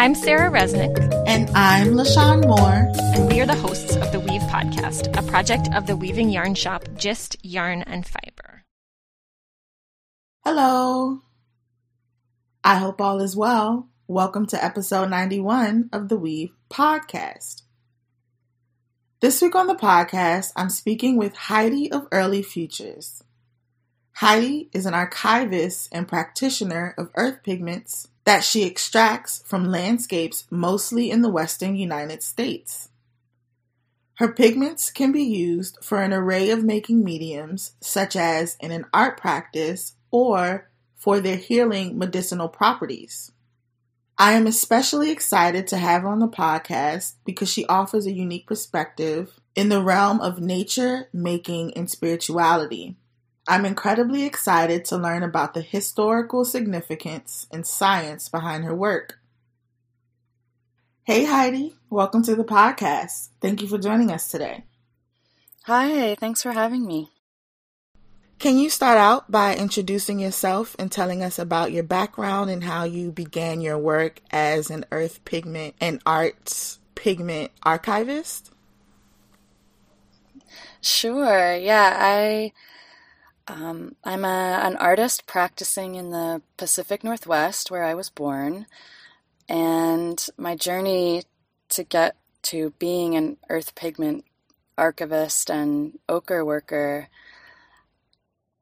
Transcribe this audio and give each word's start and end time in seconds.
I'm 0.00 0.14
Sarah 0.14 0.50
Resnick. 0.50 0.96
And 1.26 1.50
I'm 1.50 1.88
LaShawn 1.88 2.46
Moore. 2.46 2.90
And 3.14 3.28
we 3.28 3.38
are 3.42 3.46
the 3.46 3.54
hosts 3.54 3.96
of 3.96 4.10
the 4.12 4.18
Weave 4.18 4.40
Podcast, 4.44 5.14
a 5.14 5.22
project 5.30 5.68
of 5.74 5.86
the 5.86 5.94
weaving 5.94 6.30
yarn 6.30 6.54
shop 6.54 6.88
Gist 6.96 7.36
Yarn 7.42 7.82
and 7.82 8.06
Fiber. 8.06 8.64
Hello. 10.42 11.20
I 12.64 12.76
hope 12.76 12.98
all 12.98 13.20
is 13.20 13.36
well. 13.36 13.90
Welcome 14.06 14.46
to 14.46 14.64
episode 14.64 15.10
91 15.10 15.90
of 15.92 16.08
the 16.08 16.16
Weave 16.16 16.54
Podcast. 16.70 17.60
This 19.20 19.42
week 19.42 19.54
on 19.54 19.66
the 19.66 19.74
podcast, 19.74 20.52
I'm 20.56 20.70
speaking 20.70 21.18
with 21.18 21.36
Heidi 21.36 21.92
of 21.92 22.08
Early 22.10 22.42
Futures. 22.42 23.22
Heidi 24.12 24.70
is 24.72 24.86
an 24.86 24.94
archivist 24.94 25.90
and 25.92 26.08
practitioner 26.08 26.94
of 26.96 27.10
earth 27.16 27.42
pigments 27.42 28.08
that 28.24 28.44
she 28.44 28.64
extracts 28.64 29.42
from 29.46 29.64
landscapes 29.64 30.46
mostly 30.50 31.10
in 31.10 31.22
the 31.22 31.30
western 31.30 31.76
United 31.76 32.22
States. 32.22 32.88
Her 34.14 34.32
pigments 34.32 34.90
can 34.90 35.12
be 35.12 35.22
used 35.22 35.78
for 35.82 36.02
an 36.02 36.12
array 36.12 36.50
of 36.50 36.62
making 36.62 37.02
mediums, 37.02 37.72
such 37.80 38.14
as 38.14 38.56
in 38.60 38.70
an 38.70 38.84
art 38.92 39.16
practice 39.16 39.94
or 40.10 40.68
for 40.94 41.20
their 41.20 41.36
healing 41.36 41.96
medicinal 41.96 42.48
properties. 42.48 43.32
I 44.18 44.32
am 44.32 44.46
especially 44.46 45.10
excited 45.10 45.66
to 45.68 45.78
have 45.78 46.02
her 46.02 46.08
on 46.08 46.18
the 46.18 46.28
podcast 46.28 47.14
because 47.24 47.50
she 47.50 47.64
offers 47.64 48.04
a 48.04 48.12
unique 48.12 48.46
perspective 48.46 49.40
in 49.54 49.70
the 49.70 49.82
realm 49.82 50.20
of 50.20 50.40
nature, 50.40 51.08
making, 51.14 51.72
and 51.74 51.90
spirituality. 51.90 52.96
I'm 53.50 53.66
incredibly 53.66 54.22
excited 54.22 54.84
to 54.84 54.96
learn 54.96 55.24
about 55.24 55.54
the 55.54 55.60
historical 55.60 56.44
significance 56.44 57.48
and 57.50 57.66
science 57.66 58.28
behind 58.28 58.62
her 58.62 58.76
work. 58.76 59.18
Hey, 61.02 61.24
Heidi, 61.24 61.74
welcome 61.90 62.22
to 62.22 62.36
the 62.36 62.44
podcast. 62.44 63.30
Thank 63.40 63.60
you 63.60 63.66
for 63.66 63.76
joining 63.76 64.12
us 64.12 64.28
today. 64.28 64.66
Hi, 65.64 66.14
thanks 66.14 66.44
for 66.44 66.52
having 66.52 66.86
me. 66.86 67.10
Can 68.38 68.56
you 68.56 68.70
start 68.70 68.98
out 68.98 69.32
by 69.32 69.56
introducing 69.56 70.20
yourself 70.20 70.76
and 70.78 70.92
telling 70.92 71.20
us 71.20 71.36
about 71.36 71.72
your 71.72 71.82
background 71.82 72.50
and 72.50 72.62
how 72.62 72.84
you 72.84 73.10
began 73.10 73.60
your 73.60 73.78
work 73.78 74.20
as 74.30 74.70
an 74.70 74.84
earth 74.92 75.24
pigment 75.24 75.74
and 75.80 76.00
arts 76.06 76.78
pigment 76.94 77.50
archivist? 77.64 78.52
Sure. 80.80 81.56
Yeah, 81.56 81.96
I 81.98 82.52
um, 83.50 83.96
I'm 84.04 84.24
a, 84.24 84.60
an 84.62 84.76
artist 84.76 85.26
practicing 85.26 85.96
in 85.96 86.10
the 86.10 86.40
Pacific 86.56 87.02
Northwest 87.02 87.70
where 87.70 87.82
I 87.82 87.94
was 87.94 88.08
born. 88.08 88.66
And 89.48 90.24
my 90.36 90.54
journey 90.54 91.24
to 91.70 91.82
get 91.82 92.16
to 92.42 92.72
being 92.78 93.16
an 93.16 93.36
earth 93.48 93.74
pigment 93.74 94.24
archivist 94.78 95.50
and 95.50 95.98
ochre 96.08 96.44
worker 96.44 97.08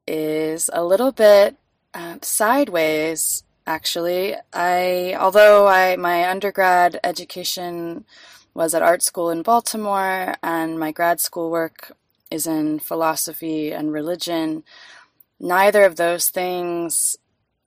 is 0.07 0.69
a 0.73 0.83
little 0.83 1.11
bit 1.11 1.55
uh, 1.93 2.17
sideways 2.21 3.43
actually 3.65 4.35
i 4.51 5.15
although 5.17 5.67
i 5.67 5.95
my 5.95 6.29
undergrad 6.29 6.99
education 7.03 8.03
was 8.53 8.73
at 8.73 8.81
art 8.81 9.01
school 9.01 9.29
in 9.29 9.41
baltimore 9.43 10.35
and 10.43 10.77
my 10.79 10.91
grad 10.91 11.21
school 11.21 11.49
work 11.49 11.95
is 12.31 12.47
in 12.47 12.79
philosophy 12.79 13.71
and 13.71 13.91
religion. 13.91 14.63
Neither 15.39 15.83
of 15.83 15.95
those 15.95 16.29
things 16.29 17.17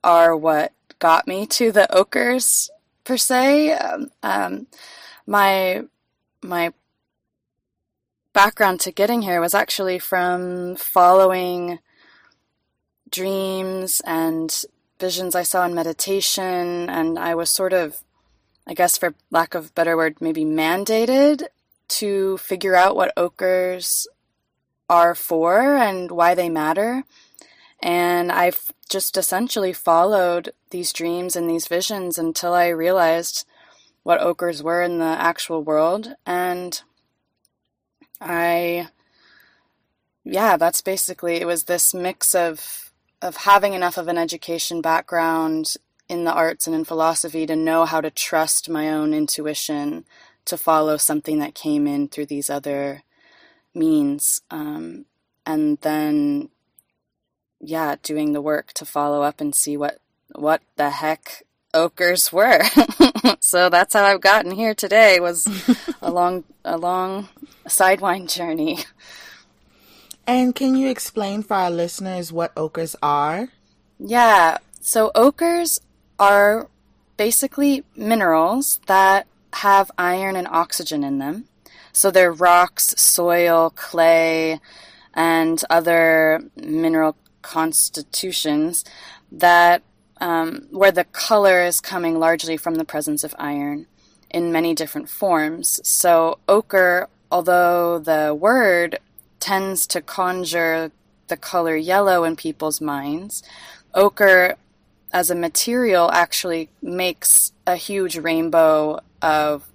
are 0.03 0.35
what 0.35 0.73
got 0.99 1.27
me 1.27 1.45
to 1.47 1.71
the 1.71 1.87
ochres 1.91 2.69
per 3.03 3.17
se. 3.17 3.73
Um, 3.73 4.11
um, 4.21 4.67
my 5.25 5.83
my 6.41 6.73
background 8.33 8.79
to 8.81 8.91
getting 8.91 9.21
here 9.21 9.39
was 9.39 9.53
actually 9.53 9.99
from 9.99 10.75
following 10.75 11.79
dreams 13.09 14.01
and 14.05 14.65
visions 14.99 15.35
I 15.35 15.43
saw 15.43 15.65
in 15.65 15.75
meditation, 15.75 16.89
and 16.89 17.19
I 17.19 17.35
was 17.35 17.49
sort 17.49 17.73
of, 17.73 18.03
I 18.65 18.73
guess, 18.73 18.97
for 18.97 19.13
lack 19.29 19.53
of 19.53 19.75
better 19.75 19.95
word, 19.95 20.17
maybe 20.19 20.45
mandated 20.45 21.43
to 21.89 22.37
figure 22.37 22.75
out 22.75 22.95
what 22.95 23.13
ochres 23.15 24.07
are 24.89 25.15
for 25.15 25.75
and 25.75 26.11
why 26.11 26.35
they 26.35 26.49
matter. 26.49 27.03
And 27.81 28.31
I've 28.31 28.71
just 28.89 29.17
essentially 29.17 29.73
followed 29.73 30.51
these 30.69 30.93
dreams 30.93 31.35
and 31.35 31.49
these 31.49 31.67
visions 31.67 32.17
until 32.17 32.53
I 32.53 32.67
realized 32.69 33.45
what 34.03 34.21
ochres 34.21 34.61
were 34.61 34.81
in 34.81 34.99
the 34.99 35.05
actual 35.05 35.63
world. 35.63 36.15
And 36.25 36.81
I, 38.21 38.89
yeah, 40.23 40.57
that's 40.57 40.81
basically, 40.81 41.37
it 41.37 41.47
was 41.47 41.63
this 41.63 41.93
mix 41.93 42.35
of, 42.35 42.91
of 43.21 43.37
having 43.37 43.73
enough 43.73 43.97
of 43.97 44.07
an 44.07 44.17
education 44.17 44.81
background 44.81 45.75
in 46.09 46.25
the 46.25 46.33
arts 46.33 46.67
and 46.67 46.75
in 46.75 46.85
philosophy 46.85 47.45
to 47.45 47.55
know 47.55 47.85
how 47.85 48.01
to 48.01 48.11
trust 48.11 48.69
my 48.69 48.89
own 48.89 49.13
intuition 49.13 50.05
to 50.45 50.57
follow 50.57 50.97
something 50.97 51.39
that 51.39 51.55
came 51.55 51.87
in 51.87 52.07
through 52.07 52.25
these 52.25 52.49
other 52.49 53.03
means. 53.73 54.41
Um, 54.49 55.05
and 55.45 55.77
then, 55.81 56.49
yeah, 57.59 57.95
doing 58.01 58.33
the 58.33 58.41
work 58.41 58.73
to 58.73 58.85
follow 58.85 59.21
up 59.21 59.41
and 59.41 59.53
see 59.53 59.77
what 59.77 59.99
what 60.35 60.61
the 60.77 60.89
heck 60.89 61.43
ochres 61.73 62.31
were. 62.31 62.63
so 63.39 63.69
that's 63.69 63.93
how 63.93 64.03
I've 64.03 64.21
gotten 64.21 64.51
here 64.51 64.73
today. 64.73 65.19
Was 65.19 65.47
a 66.01 66.11
long 66.11 66.43
a 66.63 66.77
long 66.77 67.29
sidewind 67.67 68.33
journey. 68.33 68.79
And 70.25 70.55
can 70.55 70.75
you 70.75 70.89
explain 70.89 71.43
for 71.43 71.55
our 71.55 71.71
listeners 71.71 72.31
what 72.31 72.55
ochres 72.55 72.95
are? 73.03 73.49
Yeah. 73.99 74.57
So 74.79 75.11
ochres 75.15 75.79
are 76.17 76.69
basically 77.17 77.83
minerals 77.95 78.79
that 78.87 79.27
have 79.53 79.91
iron 79.97 80.35
and 80.35 80.47
oxygen 80.47 81.03
in 81.03 81.19
them. 81.19 81.45
So 81.93 82.11
they're 82.11 82.31
rocks, 82.31 82.95
soil, 82.97 83.69
clay, 83.69 84.59
and 85.13 85.63
other 85.69 86.43
mineral 86.55 87.15
constitutions 87.41 88.83
that 89.31 89.83
um, 90.19 90.67
where 90.71 90.91
the 90.91 91.03
color 91.05 91.63
is 91.63 91.79
coming 91.79 92.17
largely 92.17 92.57
from 92.57 92.75
the 92.75 92.85
presence 92.85 93.23
of 93.23 93.35
iron 93.37 93.85
in 94.29 94.51
many 94.51 94.73
different 94.73 95.09
forms. 95.09 95.79
So 95.83 96.39
ochre, 96.47 97.09
although 97.31 97.99
the 97.99 98.33
word 98.33 98.99
tends 99.39 99.85
to 99.87 100.01
conjure 100.01 100.91
the 101.27 101.37
color 101.37 101.75
yellow 101.75 102.23
in 102.23 102.35
people's 102.35 102.81
minds, 102.81 103.43
ochre 103.93 104.55
as 105.11 105.29
a 105.29 105.35
material 105.35 106.09
actually 106.11 106.69
makes 106.81 107.51
a 107.67 107.75
huge 107.75 108.17
rainbow 108.17 108.99
of 109.21 109.69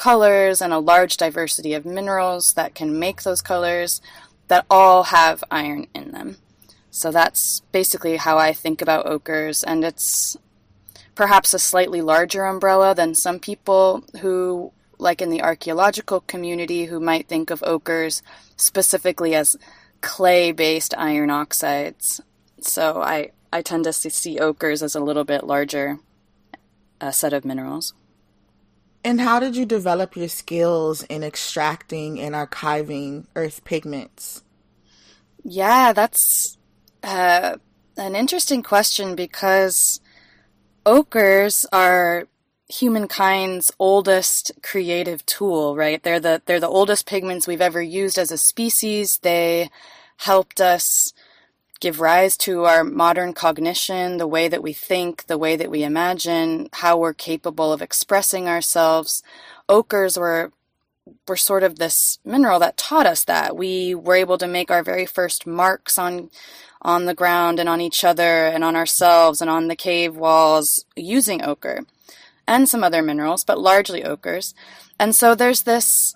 colors 0.00 0.62
and 0.62 0.72
a 0.72 0.78
large 0.78 1.18
diversity 1.18 1.74
of 1.74 1.84
minerals 1.84 2.54
that 2.54 2.74
can 2.74 2.98
make 2.98 3.22
those 3.22 3.42
colors 3.42 4.00
that 4.48 4.64
all 4.70 5.02
have 5.02 5.44
iron 5.50 5.86
in 5.94 6.10
them. 6.10 6.38
So 6.90 7.10
that's 7.10 7.60
basically 7.70 8.16
how 8.16 8.38
I 8.38 8.54
think 8.54 8.80
about 8.80 9.04
ochres, 9.04 9.62
and 9.62 9.84
it's 9.84 10.38
perhaps 11.14 11.52
a 11.52 11.58
slightly 11.58 12.00
larger 12.00 12.46
umbrella 12.46 12.94
than 12.94 13.14
some 13.14 13.38
people 13.38 14.02
who, 14.22 14.72
like 14.96 15.20
in 15.20 15.28
the 15.28 15.42
archaeological 15.42 16.20
community, 16.20 16.86
who 16.86 16.98
might 16.98 17.28
think 17.28 17.50
of 17.50 17.62
ochres 17.62 18.22
specifically 18.56 19.34
as 19.34 19.58
clay 20.00 20.50
based 20.50 20.94
iron 20.96 21.28
oxides. 21.30 22.22
So 22.62 23.02
I, 23.02 23.32
I 23.52 23.60
tend 23.60 23.84
to 23.84 23.92
see 23.92 24.38
ochres 24.40 24.82
as 24.82 24.94
a 24.94 25.04
little 25.04 25.24
bit 25.24 25.44
larger 25.44 25.98
uh, 27.02 27.10
set 27.10 27.34
of 27.34 27.44
minerals. 27.44 27.92
And 29.02 29.20
how 29.20 29.40
did 29.40 29.56
you 29.56 29.64
develop 29.64 30.16
your 30.16 30.28
skills 30.28 31.02
in 31.04 31.22
extracting 31.22 32.20
and 32.20 32.34
archiving 32.34 33.26
earth 33.34 33.64
pigments? 33.64 34.42
Yeah, 35.42 35.92
that's 35.94 36.58
uh, 37.02 37.56
an 37.96 38.14
interesting 38.14 38.62
question 38.62 39.14
because 39.14 40.00
ochres 40.84 41.64
are 41.72 42.26
humankind's 42.68 43.72
oldest 43.78 44.52
creative 44.62 45.24
tool, 45.26 45.74
right? 45.74 46.02
They're 46.02 46.20
the 46.20 46.42
they're 46.44 46.60
the 46.60 46.68
oldest 46.68 47.06
pigments 47.06 47.46
we've 47.46 47.60
ever 47.60 47.82
used 47.82 48.18
as 48.18 48.30
a 48.30 48.38
species. 48.38 49.18
They 49.18 49.70
helped 50.18 50.60
us 50.60 51.12
give 51.80 52.00
rise 52.00 52.36
to 52.38 52.64
our 52.64 52.84
modern 52.84 53.32
cognition, 53.32 54.18
the 54.18 54.26
way 54.26 54.48
that 54.48 54.62
we 54.62 54.72
think, 54.72 55.26
the 55.26 55.38
way 55.38 55.56
that 55.56 55.70
we 55.70 55.82
imagine, 55.82 56.68
how 56.74 56.98
we're 56.98 57.14
capable 57.14 57.72
of 57.72 57.82
expressing 57.82 58.48
ourselves. 58.48 59.22
Ochres 59.68 60.18
were 60.18 60.52
were 61.26 61.36
sort 61.36 61.62
of 61.64 61.78
this 61.78 62.18
mineral 62.24 62.60
that 62.60 62.76
taught 62.76 63.06
us 63.06 63.24
that. 63.24 63.56
We 63.56 63.94
were 63.94 64.14
able 64.14 64.38
to 64.38 64.46
make 64.46 64.70
our 64.70 64.82
very 64.82 65.06
first 65.06 65.46
marks 65.46 65.98
on 65.98 66.30
on 66.82 67.06
the 67.06 67.14
ground 67.14 67.58
and 67.60 67.68
on 67.68 67.80
each 67.80 68.04
other 68.04 68.46
and 68.46 68.64
on 68.64 68.76
ourselves 68.76 69.40
and 69.40 69.50
on 69.50 69.68
the 69.68 69.76
cave 69.76 70.16
walls 70.16 70.84
using 70.96 71.42
ochre. 71.42 71.84
and 72.46 72.68
some 72.68 72.82
other 72.82 73.02
minerals, 73.02 73.44
but 73.44 73.60
largely 73.60 74.02
ochres. 74.04 74.54
And 74.98 75.14
so 75.14 75.34
there's 75.34 75.62
this 75.62 76.14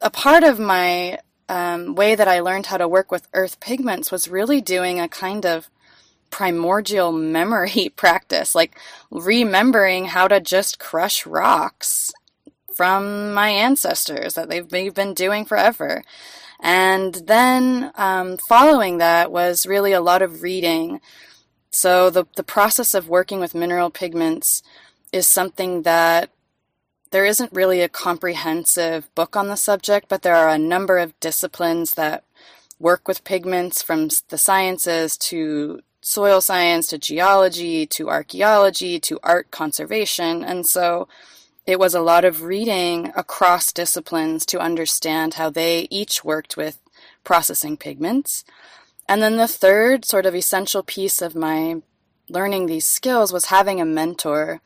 a 0.00 0.10
part 0.10 0.42
of 0.44 0.58
my 0.58 1.18
um, 1.48 1.94
way 1.94 2.14
that 2.14 2.28
I 2.28 2.40
learned 2.40 2.66
how 2.66 2.76
to 2.76 2.88
work 2.88 3.10
with 3.10 3.28
earth 3.32 3.60
pigments 3.60 4.10
was 4.10 4.28
really 4.28 4.60
doing 4.60 5.00
a 5.00 5.08
kind 5.08 5.46
of 5.46 5.68
primordial 6.30 7.12
memory 7.12 7.88
practice, 7.96 8.54
like 8.54 8.78
remembering 9.10 10.06
how 10.06 10.28
to 10.28 10.40
just 10.40 10.78
crush 10.78 11.26
rocks 11.26 12.12
from 12.74 13.32
my 13.32 13.48
ancestors 13.48 14.34
that 14.34 14.50
they've 14.50 14.94
been 14.94 15.14
doing 15.14 15.44
forever. 15.44 16.02
And 16.60 17.14
then 17.26 17.90
um, 17.96 18.38
following 18.48 18.98
that 18.98 19.30
was 19.30 19.66
really 19.66 19.92
a 19.92 20.00
lot 20.00 20.22
of 20.22 20.42
reading. 20.42 21.00
So 21.70 22.10
the 22.10 22.24
the 22.36 22.42
process 22.42 22.94
of 22.94 23.08
working 23.08 23.40
with 23.40 23.54
mineral 23.54 23.90
pigments 23.90 24.62
is 25.12 25.26
something 25.26 25.82
that 25.82 26.30
there 27.10 27.24
isn't 27.24 27.52
really 27.52 27.80
a 27.82 27.88
comprehensive 27.88 29.12
book 29.14 29.36
on 29.36 29.48
the 29.48 29.56
subject, 29.56 30.08
but 30.08 30.22
there 30.22 30.36
are 30.36 30.48
a 30.48 30.58
number 30.58 30.98
of 30.98 31.18
disciplines 31.20 31.92
that 31.92 32.24
work 32.78 33.08
with 33.08 33.24
pigments 33.24 33.82
from 33.82 34.08
the 34.28 34.38
sciences 34.38 35.16
to 35.16 35.80
soil 36.00 36.40
science 36.40 36.86
to 36.88 36.98
geology 36.98 37.86
to 37.86 38.08
archaeology 38.08 39.00
to 39.00 39.18
art 39.22 39.50
conservation. 39.50 40.44
And 40.44 40.66
so 40.66 41.08
it 41.66 41.80
was 41.80 41.94
a 41.94 42.00
lot 42.00 42.24
of 42.24 42.42
reading 42.42 43.12
across 43.16 43.72
disciplines 43.72 44.46
to 44.46 44.60
understand 44.60 45.34
how 45.34 45.50
they 45.50 45.88
each 45.90 46.24
worked 46.24 46.56
with 46.56 46.78
processing 47.24 47.76
pigments. 47.76 48.44
And 49.08 49.20
then 49.20 49.36
the 49.36 49.48
third 49.48 50.04
sort 50.04 50.26
of 50.26 50.34
essential 50.34 50.82
piece 50.82 51.20
of 51.20 51.34
my 51.34 51.82
learning 52.28 52.66
these 52.66 52.86
skills 52.86 53.32
was 53.32 53.46
having 53.46 53.80
a 53.80 53.84
mentor. 53.84 54.60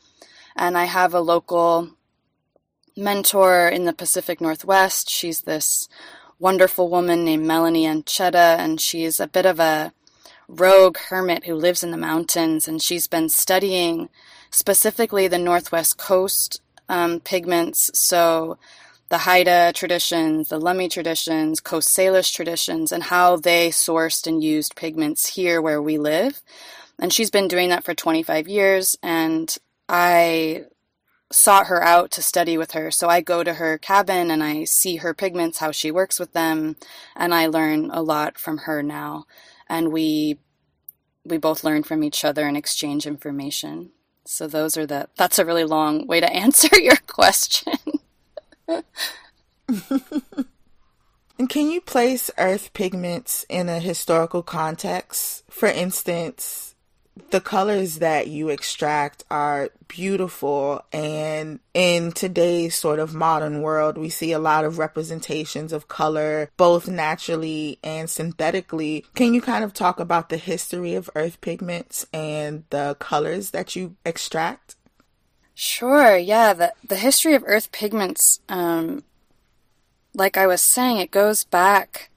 And 0.56 0.76
I 0.76 0.84
have 0.84 1.14
a 1.14 1.20
local 1.20 1.90
mentor 3.00 3.69
in 3.69 3.85
the 3.85 3.93
Pacific 3.93 4.41
Northwest. 4.41 5.11
She's 5.11 5.41
this 5.41 5.88
wonderful 6.38 6.88
woman 6.88 7.25
named 7.25 7.47
Melanie 7.47 7.87
Anchetta, 7.87 8.58
and 8.58 8.81
she's 8.81 9.19
a 9.19 9.26
bit 9.26 9.47
of 9.47 9.58
a 9.58 9.93
rogue 10.49 10.99
hermit 11.08 11.47
who 11.47 11.55
lives 11.55 11.82
in 11.82 11.91
the 11.91 11.97
mountains. 11.97 12.69
And 12.69 12.81
she's 12.81 13.06
been 13.06 13.29
studying 13.29 14.08
specifically 14.50 15.29
the 15.29 15.38
Northwest 15.38 15.97
coast 15.99 16.61
um, 16.88 17.20
pigments. 17.20 17.91
So 17.94 18.58
the 19.11 19.19
Haida 19.19 19.73
traditions, 19.75 20.49
the 20.49 20.61
Lummi 20.61 20.88
traditions, 20.88 21.61
Coast 21.61 21.88
Salish 21.88 22.32
traditions, 22.32 22.93
and 22.93 23.03
how 23.03 23.37
they 23.37 23.70
sourced 23.70 24.26
and 24.26 24.43
used 24.43 24.76
pigments 24.76 25.26
here 25.26 25.61
where 25.61 25.82
we 25.82 25.99
live. 25.99 26.43
And 26.99 27.12
she's 27.12 27.31
been 27.31 27.49
doing 27.49 27.70
that 27.70 27.82
for 27.82 27.93
25 27.93 28.46
years, 28.46 28.96
and 29.03 29.56
I 29.88 30.67
sought 31.32 31.69
her 31.69 31.82
out 31.82 32.11
to 32.12 32.23
study 32.23 32.59
with 32.59 32.73
her. 32.73 32.91
So 32.91 33.09
I 33.09 33.21
go 33.21 33.44
to 33.44 33.55
her 33.55 33.79
cabin 33.79 34.31
and 34.31 34.43
I 34.43 34.65
see 34.65 34.97
her 34.97 35.15
pigments, 35.15 35.59
how 35.59 35.71
she 35.71 35.91
works 35.91 36.19
with 36.19 36.32
them, 36.32 36.77
and 37.15 37.32
I 37.35 37.47
learn 37.47 37.91
a 37.93 38.03
lot 38.03 38.37
from 38.37 38.59
her 38.59 38.82
now. 38.82 39.27
And 39.69 39.93
we 39.93 40.38
we 41.25 41.38
both 41.38 41.62
learn 41.62 41.82
from 41.82 42.03
each 42.03 42.25
other 42.25 42.47
and 42.47 42.56
exchange 42.56 43.06
information. 43.06 43.91
So 44.27 44.47
those 44.47 44.77
are 44.77 44.87
the 44.87 45.09
that's 45.17 45.38
a 45.38 45.44
really 45.44 45.65
long 45.65 46.06
way 46.06 46.21
to 46.21 46.32
answer 46.32 46.69
your 46.81 46.97
question. 47.06 47.75
and 48.69 48.85
can 51.49 51.71
you 51.71 51.81
place 51.81 52.31
earth 52.38 52.73
pigments 52.73 53.47
in 53.49 53.69
a 53.69 53.79
historical 53.79 54.43
context? 54.43 55.44
For 55.50 55.69
instance, 55.69 56.69
the 57.30 57.40
colors 57.40 57.98
that 57.98 58.28
you 58.28 58.48
extract 58.48 59.24
are 59.30 59.70
beautiful 59.88 60.84
and 60.92 61.60
in 61.74 62.12
today's 62.12 62.74
sort 62.74 62.98
of 62.98 63.14
modern 63.14 63.60
world 63.62 63.98
we 63.98 64.08
see 64.08 64.32
a 64.32 64.38
lot 64.38 64.64
of 64.64 64.78
representations 64.78 65.72
of 65.72 65.88
color 65.88 66.50
both 66.56 66.88
naturally 66.88 67.78
and 67.82 68.08
synthetically. 68.08 69.04
Can 69.14 69.34
you 69.34 69.42
kind 69.42 69.64
of 69.64 69.74
talk 69.74 70.00
about 70.00 70.28
the 70.28 70.36
history 70.36 70.94
of 70.94 71.10
earth 71.14 71.40
pigments 71.40 72.06
and 72.12 72.64
the 72.70 72.96
colors 72.98 73.50
that 73.50 73.76
you 73.76 73.96
extract? 74.04 74.76
Sure 75.54 76.16
yeah. 76.16 76.52
The, 76.52 76.72
the 76.86 76.96
history 76.96 77.34
of 77.34 77.44
earth 77.46 77.70
pigments 77.72 78.40
um, 78.48 79.02
like 80.14 80.36
i 80.36 80.46
was 80.46 80.60
saying 80.60 80.98
it 80.98 81.10
goes 81.10 81.44
back 81.44 82.10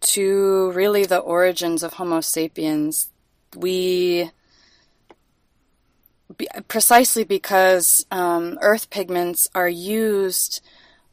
to 0.00 0.70
really 0.72 1.04
the 1.04 1.18
origins 1.18 1.82
of 1.82 1.94
homo 1.94 2.20
sapiens 2.20 3.09
we 3.56 4.30
precisely 6.68 7.24
because 7.24 8.06
um, 8.10 8.58
earth 8.60 8.90
pigments 8.90 9.48
are 9.54 9.68
used 9.68 10.62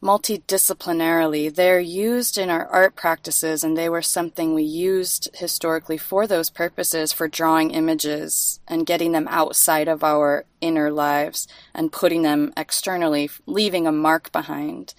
multidisciplinarily. 0.02 1.52
They're 1.52 1.80
used 1.80 2.38
in 2.38 2.50
our 2.50 2.66
art 2.66 2.94
practices, 2.94 3.64
and 3.64 3.76
they 3.76 3.88
were 3.88 4.02
something 4.02 4.54
we 4.54 4.62
used 4.62 5.28
historically 5.34 5.98
for 5.98 6.26
those 6.26 6.50
purposes 6.50 7.12
for 7.12 7.26
drawing 7.26 7.72
images 7.72 8.60
and 8.68 8.86
getting 8.86 9.12
them 9.12 9.26
outside 9.28 9.88
of 9.88 10.04
our 10.04 10.44
inner 10.60 10.92
lives 10.92 11.48
and 11.74 11.92
putting 11.92 12.22
them 12.22 12.52
externally, 12.56 13.30
leaving 13.46 13.86
a 13.86 13.92
mark 13.92 14.30
behind. 14.30 14.94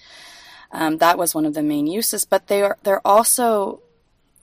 Um, 0.71 0.97
that 0.97 1.17
was 1.17 1.33
one 1.33 1.45
of 1.45 1.53
the 1.53 1.63
main 1.63 1.87
uses, 1.87 2.25
but 2.25 2.47
they 2.47 2.61
are 2.61 2.77
they're 2.83 3.05
also 3.07 3.81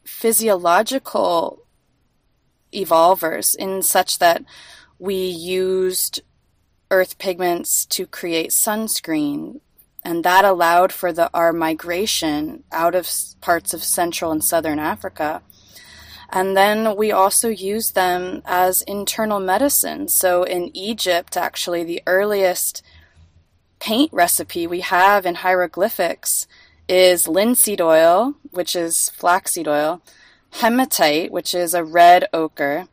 physiological 0.04 1.65
evolvers 2.76 3.54
in 3.54 3.82
such 3.82 4.18
that 4.18 4.44
we 4.98 5.16
used 5.16 6.20
earth 6.90 7.18
pigments 7.18 7.84
to 7.86 8.06
create 8.06 8.50
sunscreen 8.50 9.60
and 10.06 10.22
that 10.22 10.44
allowed 10.44 10.92
for 10.92 11.12
the 11.12 11.28
our 11.34 11.52
migration 11.52 12.62
out 12.70 12.94
of 12.94 13.10
parts 13.40 13.74
of 13.74 13.82
central 13.82 14.30
and 14.30 14.44
southern 14.44 14.78
africa. 14.78 15.42
And 16.30 16.56
then 16.56 16.96
we 16.96 17.10
also 17.10 17.48
used 17.48 17.94
them 17.94 18.42
as 18.44 18.82
internal 18.82 19.40
medicine. 19.40 20.06
So 20.06 20.44
in 20.44 20.70
egypt 20.76 21.36
actually 21.36 21.82
the 21.82 22.02
earliest 22.06 22.84
paint 23.80 24.12
recipe 24.12 24.66
we 24.66 24.80
have 24.80 25.26
in 25.26 25.36
hieroglyphics 25.36 26.46
is 26.88 27.26
linseed 27.26 27.80
oil 27.80 28.36
which 28.50 28.76
is 28.76 29.10
flaxseed 29.10 29.66
oil 29.66 30.00
hematite 30.60 31.30
which 31.30 31.54
is 31.54 31.74
a 31.74 31.84
red 31.84 32.26
ochre 32.32 32.86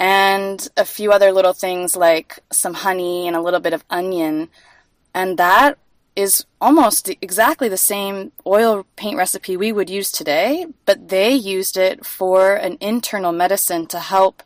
and 0.00 0.68
a 0.78 0.84
few 0.84 1.12
other 1.12 1.30
little 1.30 1.52
things 1.52 1.94
like 1.94 2.38
some 2.50 2.72
honey 2.72 3.26
and 3.26 3.36
a 3.36 3.40
little 3.40 3.60
bit 3.60 3.74
of 3.74 3.84
onion. 3.90 4.48
And 5.14 5.38
that 5.38 5.76
is 6.16 6.46
almost 6.58 7.10
exactly 7.20 7.68
the 7.68 7.76
same 7.76 8.32
oil 8.46 8.86
paint 8.96 9.18
recipe 9.18 9.58
we 9.58 9.72
would 9.72 9.90
use 9.90 10.10
today, 10.10 10.66
but 10.86 11.10
they 11.10 11.30
used 11.30 11.76
it 11.76 12.06
for 12.06 12.56
an 12.56 12.78
internal 12.80 13.30
medicine 13.30 13.86
to 13.88 14.00
help 14.00 14.42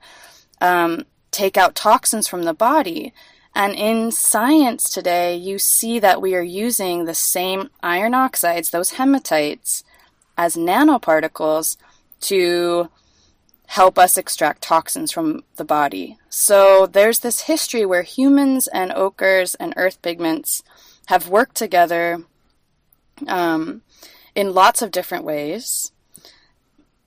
um, 0.61 1.07
take 1.31 1.57
out 1.57 1.77
toxins 1.77 2.27
from 2.27 2.43
the 2.43 2.53
body. 2.53 3.15
And 3.55 3.75
in 3.75 4.11
science 4.11 4.91
today, 4.91 5.37
you 5.37 5.61
see 5.61 6.01
that 6.01 6.21
we 6.21 6.35
are 6.35 6.43
using 6.43 7.05
the 7.05 7.15
same 7.15 7.71
iron 7.81 8.13
oxides, 8.13 8.71
those 8.71 8.95
hematites, 8.95 9.85
as 10.37 10.57
nanoparticles 10.57 11.77
to 12.25 12.91
help 13.67 13.99
us 13.99 14.17
extract 14.17 14.63
toxins 14.63 15.11
from 15.11 15.43
the 15.57 15.65
body. 15.65 16.19
So 16.29 16.87
there's 16.87 17.21
this 17.21 17.43
history 17.43 17.87
where 17.87 18.03
humans 18.03 18.69
and 18.69 18.93
ochres 18.93 19.55
and 19.57 19.73
earth 19.77 20.01
pigments 20.03 20.63
have 21.07 21.29
worked 21.29 21.55
together 21.57 22.25
um, 23.27 23.83
in 24.35 24.55
lots 24.55 24.83
of 24.83 24.91
different 24.91 25.25
ways 25.25 25.93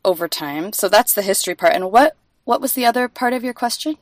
over 0.04 0.28
time. 0.28 0.74
So 0.74 0.90
that's 0.90 1.14
the 1.14 1.22
history 1.22 1.56
part. 1.56 1.74
And 1.74 1.92
what 1.92 2.16
what 2.44 2.62
was 2.62 2.74
the 2.74 2.86
other 2.86 3.10
part 3.10 3.34
of 3.34 3.44
your 3.44 3.54
question? 3.54 3.98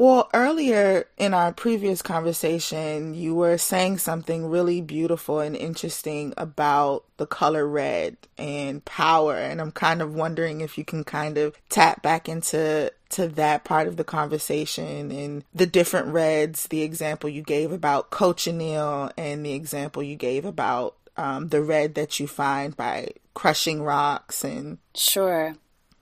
Well, 0.00 0.30
earlier 0.32 1.08
in 1.18 1.34
our 1.34 1.52
previous 1.52 2.00
conversation, 2.00 3.12
you 3.12 3.34
were 3.34 3.58
saying 3.58 3.98
something 3.98 4.46
really 4.46 4.80
beautiful 4.80 5.40
and 5.40 5.54
interesting 5.54 6.32
about 6.38 7.04
the 7.18 7.26
color 7.26 7.68
red 7.68 8.16
and 8.38 8.82
power, 8.86 9.36
and 9.36 9.60
I'm 9.60 9.72
kind 9.72 10.00
of 10.00 10.14
wondering 10.14 10.62
if 10.62 10.78
you 10.78 10.86
can 10.86 11.04
kind 11.04 11.36
of 11.36 11.54
tap 11.68 12.00
back 12.00 12.30
into 12.30 12.90
to 13.10 13.28
that 13.28 13.64
part 13.64 13.88
of 13.88 13.98
the 13.98 14.04
conversation 14.04 15.10
and 15.10 15.44
the 15.52 15.66
different 15.66 16.06
reds, 16.06 16.68
the 16.68 16.80
example 16.80 17.28
you 17.28 17.42
gave 17.42 17.70
about 17.70 18.08
cochineal 18.08 19.12
and 19.18 19.44
the 19.44 19.52
example 19.52 20.02
you 20.02 20.16
gave 20.16 20.46
about 20.46 20.96
um, 21.18 21.48
the 21.48 21.60
red 21.60 21.94
that 21.96 22.18
you 22.18 22.26
find 22.26 22.74
by 22.74 23.08
crushing 23.34 23.82
rocks 23.82 24.44
and 24.44 24.78
sure. 24.94 25.56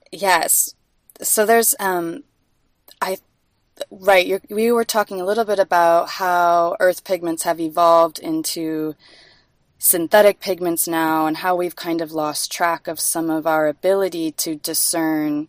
Yes. 0.09 0.73
So 1.21 1.45
there's 1.45 1.75
um 1.81 2.23
i 3.01 3.17
right. 3.91 4.41
We 4.49 4.71
were 4.71 4.85
talking 4.85 5.21
a 5.21 5.25
little 5.25 5.45
bit 5.45 5.59
about 5.59 6.09
how 6.09 6.75
earth 6.79 7.03
pigments 7.03 7.43
have 7.43 7.59
evolved 7.59 8.19
into 8.19 8.95
synthetic 9.77 10.39
pigments 10.39 10.87
now 10.87 11.25
and 11.25 11.37
how 11.37 11.55
we've 11.55 11.75
kind 11.75 12.01
of 12.01 12.11
lost 12.11 12.51
track 12.51 12.87
of 12.87 12.99
some 12.99 13.29
of 13.29 13.47
our 13.47 13.67
ability 13.67 14.31
to 14.33 14.55
discern 14.55 15.47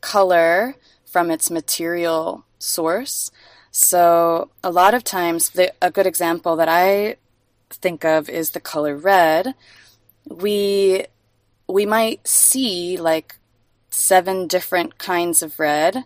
color 0.00 0.76
from 1.04 1.30
its 1.30 1.50
material 1.50 2.44
source. 2.58 3.30
So, 3.70 4.50
a 4.62 4.70
lot 4.70 4.94
of 4.94 5.02
times, 5.02 5.50
the, 5.50 5.72
a 5.80 5.90
good 5.90 6.06
example 6.06 6.56
that 6.56 6.68
I 6.68 7.16
think 7.70 8.04
of 8.04 8.28
is 8.28 8.50
the 8.50 8.60
color 8.60 8.96
red. 8.96 9.54
We 10.28 11.06
we 11.66 11.86
might 11.86 12.26
see 12.28 12.96
like 12.98 13.36
seven 13.90 14.46
different 14.46 14.98
kinds 14.98 15.42
of 15.42 15.58
red 15.58 16.04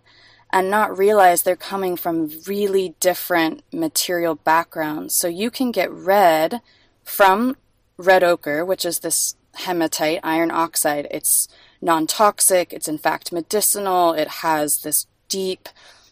and 0.52 0.70
not 0.70 0.96
realize 0.96 1.42
they're 1.42 1.56
coming 1.56 1.96
from 1.96 2.30
really 2.46 2.94
different 3.00 3.62
material 3.72 4.34
backgrounds. 4.34 5.14
So 5.14 5.28
you 5.28 5.50
can 5.50 5.72
get 5.72 5.90
red 5.90 6.60
from 7.02 7.56
red 7.96 8.22
ochre, 8.22 8.64
which 8.64 8.84
is 8.84 9.00
this 9.00 9.36
hematite 9.54 10.20
iron 10.22 10.50
oxide. 10.50 11.08
It's 11.10 11.48
non 11.80 12.06
toxic, 12.06 12.72
it's 12.72 12.88
in 12.88 12.98
fact 12.98 13.32
medicinal, 13.32 14.12
it 14.12 14.28
has 14.28 14.82
this 14.82 15.06
deep 15.28 15.68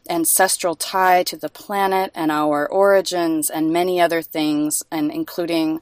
ancestral 0.09 0.75
tie 0.75 1.23
to 1.23 1.37
the 1.37 1.49
planet 1.49 2.11
and 2.15 2.31
our 2.31 2.69
origins 2.69 3.49
and 3.49 3.73
many 3.73 4.01
other 4.01 4.23
things, 4.23 4.83
and 4.91 5.11
including 5.11 5.81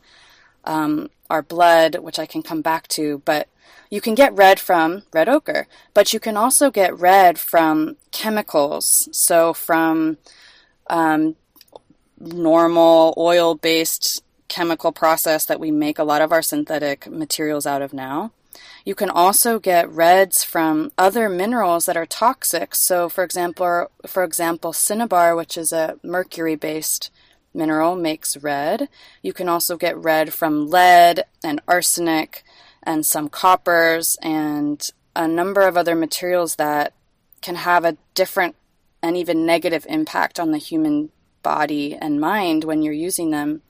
um, 0.64 1.11
our 1.28 1.42
blood, 1.42 1.97
which 1.97 2.18
I 2.18 2.26
can 2.26 2.42
come 2.42 2.62
back 2.62 2.87
to. 2.88 3.23
But 3.25 3.49
you 3.90 4.00
can 4.00 4.14
get 4.14 4.35
red 4.35 4.59
from 4.59 5.02
red 5.12 5.28
ochre, 5.28 5.66
but 5.95 6.12
you 6.12 6.21
can 6.21 6.37
also 6.37 6.71
get 6.71 6.99
red 6.99 7.38
from 7.38 7.97
chemicals. 8.11 9.09
So 9.12 9.52
from 9.52 10.16
um, 10.88 11.37
normal 12.19 13.14
oil 13.16 13.54
based 13.54 14.23
chemical 14.49 14.92
process 14.92 15.45
that 15.47 15.61
we 15.61 15.71
make 15.71 15.99
a 15.99 16.04
lot 16.04 16.23
of 16.23 16.33
our 16.33 16.42
synthetic 16.42 17.07
materials 17.11 17.66
out 17.66 17.83
of 17.83 17.92
now. 17.92 18.33
You 18.85 18.95
can 18.95 19.11
also 19.11 19.59
get 19.59 19.90
reds 19.90 20.45
from 20.45 20.92
other 20.99 21.28
minerals 21.28 21.87
that 21.87 21.97
are 21.97 22.07
toxic. 22.07 22.75
So, 22.75 23.09
for 23.09 23.25
example, 23.25 23.90
for 24.07 24.25
example, 24.25 24.73
cinnabar, 24.73 25.35
which 25.37 25.57
is 25.57 25.73
a 25.73 25.99
mercury-based 26.02 27.11
mineral, 27.54 27.97
makes 27.97 28.37
red. 28.37 28.88
You 29.23 29.33
can 29.33 29.49
also 29.49 29.76
get 29.76 29.97
red 29.97 30.35
from 30.35 30.69
lead 30.69 31.25
and 31.42 31.61
arsenic 31.69 32.45
and 32.83 33.05
some 33.07 33.29
coppers 33.29 34.17
and 34.23 34.91
a 35.15 35.29
number 35.29 35.62
of 35.62 35.77
other 35.77 35.95
materials 35.95 36.57
that 36.57 36.93
can 37.41 37.57
have 37.57 37.85
a 37.85 37.97
different 38.15 38.57
and 39.03 39.17
even 39.17 39.45
negative 39.45 39.85
impact 39.89 40.39
on 40.39 40.53
the 40.53 40.59
human 40.59 41.11
body 41.43 41.95
and 41.95 42.21
mind 42.21 42.65
when 42.65 42.83
you're 42.83 42.93
using 42.93 43.31
them. 43.31 43.62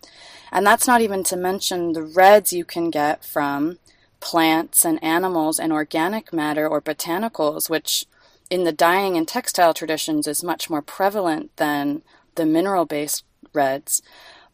And 0.50 0.66
that's 0.66 0.86
not 0.86 1.00
even 1.00 1.24
to 1.24 1.36
mention 1.36 1.92
the 1.92 2.02
reds 2.02 2.52
you 2.52 2.64
can 2.64 2.90
get 2.90 3.24
from 3.24 3.78
plants 4.20 4.84
and 4.84 5.02
animals 5.02 5.58
and 5.58 5.72
organic 5.72 6.32
matter 6.32 6.68
or 6.68 6.80
botanicals, 6.80 7.70
which 7.70 8.04
in 8.50 8.64
the 8.64 8.72
dyeing 8.72 9.16
and 9.16 9.26
textile 9.26 9.72
traditions 9.72 10.26
is 10.26 10.44
much 10.44 10.68
more 10.68 10.82
prevalent 10.82 11.56
than 11.56 12.02
the 12.34 12.44
mineral 12.44 12.84
based 12.84 13.24
reds. 13.54 14.02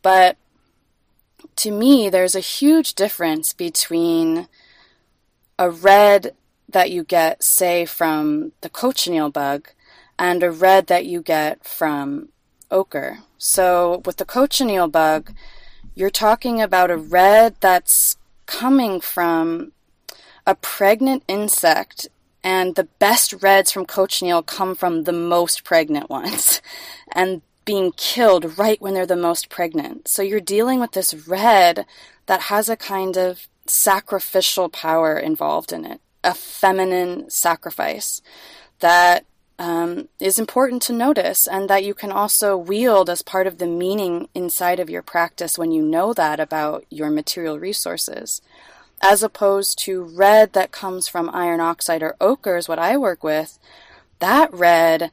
But 0.02 0.36
to 1.56 1.70
me, 1.70 2.08
there's 2.08 2.34
a 2.34 2.40
huge 2.40 2.94
difference 2.94 3.52
between 3.52 4.48
a 5.58 5.70
red 5.70 6.34
that 6.68 6.90
you 6.90 7.02
get, 7.02 7.42
say, 7.42 7.84
from 7.84 8.52
the 8.60 8.68
cochineal 8.68 9.30
bug 9.30 9.68
and 10.18 10.42
a 10.42 10.50
red 10.50 10.86
that 10.88 11.06
you 11.06 11.22
get 11.22 11.64
from 11.64 12.28
ochre. 12.70 13.20
So 13.38 14.02
with 14.04 14.16
the 14.16 14.24
cochineal 14.24 14.88
bug, 14.88 15.32
you're 15.94 16.10
talking 16.10 16.60
about 16.60 16.90
a 16.90 16.96
red 16.96 17.56
that's 17.60 18.16
coming 18.46 19.00
from 19.00 19.72
a 20.46 20.54
pregnant 20.54 21.22
insect, 21.28 22.08
and 22.42 22.74
the 22.74 22.88
best 22.98 23.34
reds 23.42 23.70
from 23.70 23.84
cochineal 23.84 24.42
come 24.42 24.74
from 24.74 25.04
the 25.04 25.12
most 25.12 25.64
pregnant 25.64 26.08
ones, 26.08 26.62
and 27.12 27.42
being 27.68 27.92
killed 27.92 28.56
right 28.58 28.80
when 28.80 28.94
they're 28.94 29.04
the 29.04 29.14
most 29.14 29.50
pregnant. 29.50 30.08
So 30.08 30.22
you're 30.22 30.40
dealing 30.40 30.80
with 30.80 30.92
this 30.92 31.12
red 31.12 31.84
that 32.24 32.44
has 32.44 32.70
a 32.70 32.76
kind 32.76 33.18
of 33.18 33.46
sacrificial 33.66 34.70
power 34.70 35.18
involved 35.18 35.70
in 35.70 35.84
it, 35.84 36.00
a 36.24 36.32
feminine 36.32 37.28
sacrifice 37.28 38.22
that 38.78 39.26
um, 39.58 40.08
is 40.18 40.38
important 40.38 40.80
to 40.84 40.94
notice 40.94 41.46
and 41.46 41.68
that 41.68 41.84
you 41.84 41.92
can 41.92 42.10
also 42.10 42.56
wield 42.56 43.10
as 43.10 43.20
part 43.20 43.46
of 43.46 43.58
the 43.58 43.66
meaning 43.66 44.30
inside 44.34 44.80
of 44.80 44.88
your 44.88 45.02
practice 45.02 45.58
when 45.58 45.70
you 45.70 45.82
know 45.82 46.14
that 46.14 46.40
about 46.40 46.86
your 46.88 47.10
material 47.10 47.58
resources. 47.58 48.40
As 49.02 49.22
opposed 49.22 49.78
to 49.80 50.04
red 50.04 50.54
that 50.54 50.72
comes 50.72 51.06
from 51.06 51.28
iron 51.34 51.60
oxide 51.60 52.02
or 52.02 52.16
ochre, 52.18 52.56
is 52.56 52.66
what 52.66 52.78
I 52.78 52.96
work 52.96 53.22
with, 53.22 53.58
that 54.20 54.50
red 54.54 55.10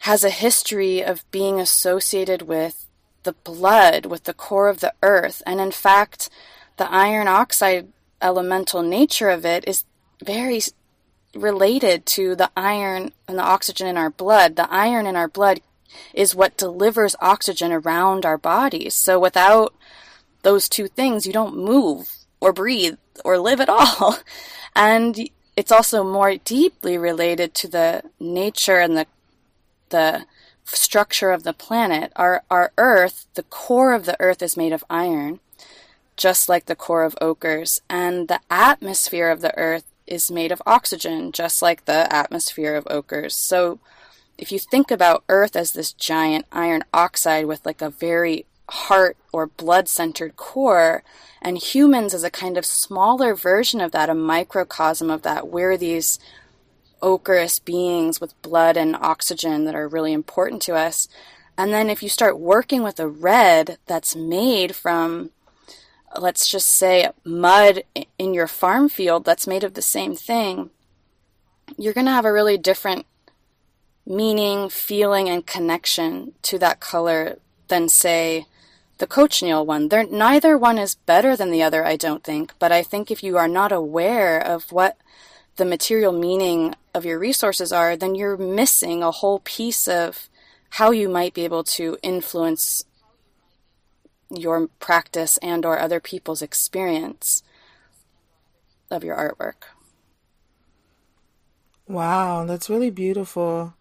has 0.00 0.24
a 0.24 0.30
history 0.30 1.02
of 1.02 1.30
being 1.30 1.60
associated 1.60 2.42
with 2.42 2.86
the 3.22 3.32
blood, 3.32 4.06
with 4.06 4.24
the 4.24 4.34
core 4.34 4.68
of 4.68 4.80
the 4.80 4.94
earth. 5.02 5.42
And 5.46 5.60
in 5.60 5.70
fact, 5.70 6.30
the 6.78 6.90
iron 6.90 7.28
oxide 7.28 7.88
elemental 8.22 8.82
nature 8.82 9.28
of 9.28 9.44
it 9.44 9.64
is 9.66 9.84
very 10.24 10.60
related 11.34 12.06
to 12.06 12.34
the 12.34 12.50
iron 12.56 13.12
and 13.28 13.38
the 13.38 13.42
oxygen 13.42 13.86
in 13.86 13.96
our 13.96 14.10
blood. 14.10 14.56
The 14.56 14.70
iron 14.72 15.06
in 15.06 15.16
our 15.16 15.28
blood 15.28 15.60
is 16.14 16.34
what 16.34 16.56
delivers 16.56 17.16
oxygen 17.20 17.72
around 17.72 18.24
our 18.24 18.38
bodies. 18.38 18.94
So 18.94 19.18
without 19.18 19.74
those 20.42 20.68
two 20.68 20.88
things, 20.88 21.26
you 21.26 21.32
don't 21.32 21.56
move 21.56 22.10
or 22.40 22.52
breathe 22.52 22.96
or 23.24 23.38
live 23.38 23.60
at 23.60 23.68
all. 23.68 24.18
And 24.74 25.28
it's 25.56 25.72
also 25.72 26.02
more 26.02 26.36
deeply 26.36 26.96
related 26.96 27.54
to 27.56 27.68
the 27.68 28.02
nature 28.18 28.78
and 28.78 28.96
the 28.96 29.06
the 29.90 30.26
structure 30.64 31.30
of 31.30 31.42
the 31.42 31.52
planet. 31.52 32.12
Our 32.16 32.42
our 32.50 32.72
earth, 32.78 33.26
the 33.34 33.44
core 33.44 33.92
of 33.92 34.06
the 34.06 34.16
earth 34.20 34.42
is 34.42 34.56
made 34.56 34.72
of 34.72 34.84
iron, 34.90 35.40
just 36.16 36.48
like 36.48 36.66
the 36.66 36.76
core 36.76 37.04
of 37.04 37.16
ochres, 37.20 37.80
and 37.88 38.28
the 38.28 38.40
atmosphere 38.50 39.30
of 39.30 39.40
the 39.40 39.56
earth 39.56 39.84
is 40.06 40.30
made 40.30 40.52
of 40.52 40.60
oxygen, 40.66 41.32
just 41.32 41.62
like 41.62 41.84
the 41.84 42.12
atmosphere 42.12 42.74
of 42.74 42.86
ochres. 42.90 43.34
So 43.34 43.78
if 44.36 44.50
you 44.50 44.58
think 44.58 44.90
about 44.90 45.22
Earth 45.28 45.54
as 45.54 45.72
this 45.72 45.92
giant 45.92 46.46
iron 46.50 46.82
oxide 46.92 47.46
with 47.46 47.64
like 47.64 47.80
a 47.80 47.90
very 47.90 48.46
heart 48.68 49.16
or 49.32 49.46
blood 49.46 49.88
centered 49.88 50.36
core, 50.36 51.02
and 51.40 51.58
humans 51.58 52.12
as 52.12 52.24
a 52.24 52.30
kind 52.30 52.58
of 52.58 52.66
smaller 52.66 53.34
version 53.34 53.80
of 53.80 53.92
that, 53.92 54.10
a 54.10 54.14
microcosm 54.14 55.10
of 55.10 55.22
that, 55.22 55.48
we're 55.48 55.76
these 55.76 56.18
ochreous 57.02 57.58
beings 57.58 58.20
with 58.20 58.40
blood 58.42 58.76
and 58.76 58.96
oxygen 58.96 59.64
that 59.64 59.74
are 59.74 59.88
really 59.88 60.12
important 60.12 60.62
to 60.62 60.74
us. 60.74 61.08
And 61.56 61.72
then 61.72 61.90
if 61.90 62.02
you 62.02 62.08
start 62.08 62.38
working 62.38 62.82
with 62.82 62.98
a 63.00 63.08
red 63.08 63.78
that's 63.86 64.16
made 64.16 64.74
from 64.74 65.30
let's 66.18 66.48
just 66.48 66.68
say 66.68 67.08
mud 67.24 67.82
in 68.18 68.34
your 68.34 68.46
farm 68.46 68.88
field 68.88 69.24
that's 69.24 69.46
made 69.46 69.62
of 69.62 69.74
the 69.74 69.82
same 69.82 70.16
thing, 70.16 70.70
you're 71.78 71.92
going 71.92 72.06
to 72.06 72.12
have 72.12 72.24
a 72.24 72.32
really 72.32 72.58
different 72.58 73.06
meaning, 74.06 74.68
feeling, 74.68 75.28
and 75.28 75.46
connection 75.46 76.32
to 76.42 76.58
that 76.58 76.80
color 76.80 77.38
than, 77.68 77.88
say, 77.88 78.46
the 78.98 79.06
cochineal 79.06 79.64
one. 79.64 79.88
They're, 79.88 80.04
neither 80.04 80.58
one 80.58 80.78
is 80.78 80.96
better 80.96 81.36
than 81.36 81.50
the 81.50 81.62
other, 81.62 81.84
I 81.84 81.96
don't 81.96 82.24
think, 82.24 82.54
but 82.58 82.72
I 82.72 82.82
think 82.82 83.10
if 83.10 83.22
you 83.22 83.36
are 83.36 83.48
not 83.48 83.72
aware 83.72 84.40
of 84.40 84.72
what 84.72 84.96
the 85.56 85.64
material 85.64 86.12
meaning 86.12 86.74
of 86.94 87.04
your 87.04 87.18
resources 87.18 87.72
are, 87.72 87.96
then 87.96 88.14
you're 88.14 88.36
missing 88.36 89.02
a 89.02 89.10
whole 89.10 89.40
piece 89.40 89.86
of 89.86 90.28
how 90.70 90.90
you 90.90 91.08
might 91.08 91.34
be 91.34 91.44
able 91.44 91.64
to 91.64 91.98
influence 92.02 92.84
your 94.30 94.68
practice 94.78 95.36
and 95.38 95.64
or 95.64 95.78
other 95.78 96.00
people's 96.00 96.42
experience 96.42 97.42
of 98.90 99.04
your 99.04 99.16
artwork. 99.16 99.68
Wow, 101.88 102.44
that's 102.44 102.70
really 102.70 102.90
beautiful. 102.90 103.74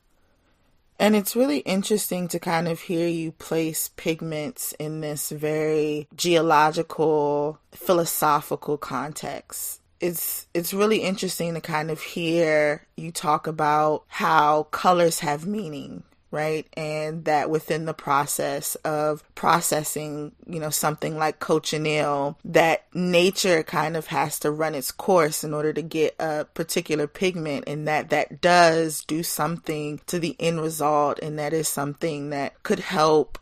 And 0.97 1.15
it's 1.15 1.35
really 1.35 1.59
interesting 1.59 2.27
to 2.29 2.39
kind 2.39 2.67
of 2.67 2.81
hear 2.81 3.07
you 3.07 3.31
place 3.31 3.91
pigments 3.95 4.73
in 4.73 4.99
this 4.99 5.29
very 5.29 6.07
geological, 6.15 7.59
philosophical 7.71 8.77
context. 8.77 9.79
It's 9.99 10.47
it's 10.53 10.73
really 10.73 10.99
interesting 10.99 11.53
to 11.53 11.61
kind 11.61 11.91
of 11.91 12.01
hear 12.01 12.85
you 12.95 13.11
talk 13.11 13.47
about 13.47 14.03
how 14.07 14.63
colors 14.71 15.19
have 15.19 15.45
meaning 15.45 16.03
right? 16.31 16.67
And 16.73 17.25
that 17.25 17.49
within 17.49 17.85
the 17.85 17.93
process 17.93 18.75
of 18.75 19.23
processing, 19.35 20.33
you 20.47 20.59
know, 20.59 20.69
something 20.69 21.17
like 21.17 21.39
cochineal, 21.39 22.37
that 22.45 22.85
nature 22.93 23.63
kind 23.63 23.97
of 23.97 24.07
has 24.07 24.39
to 24.39 24.51
run 24.51 24.75
its 24.75 24.91
course 24.91 25.43
in 25.43 25.53
order 25.53 25.73
to 25.73 25.81
get 25.81 26.15
a 26.19 26.45
particular 26.45 27.07
pigment 27.07 27.65
and 27.67 27.87
that 27.87 28.09
that 28.09 28.41
does 28.41 29.03
do 29.05 29.23
something 29.23 29.99
to 30.07 30.19
the 30.19 30.35
end 30.39 30.61
result 30.61 31.19
and 31.19 31.39
that 31.39 31.53
is 31.53 31.67
something 31.67 32.29
that 32.29 32.61
could 32.63 32.79
help 32.79 33.39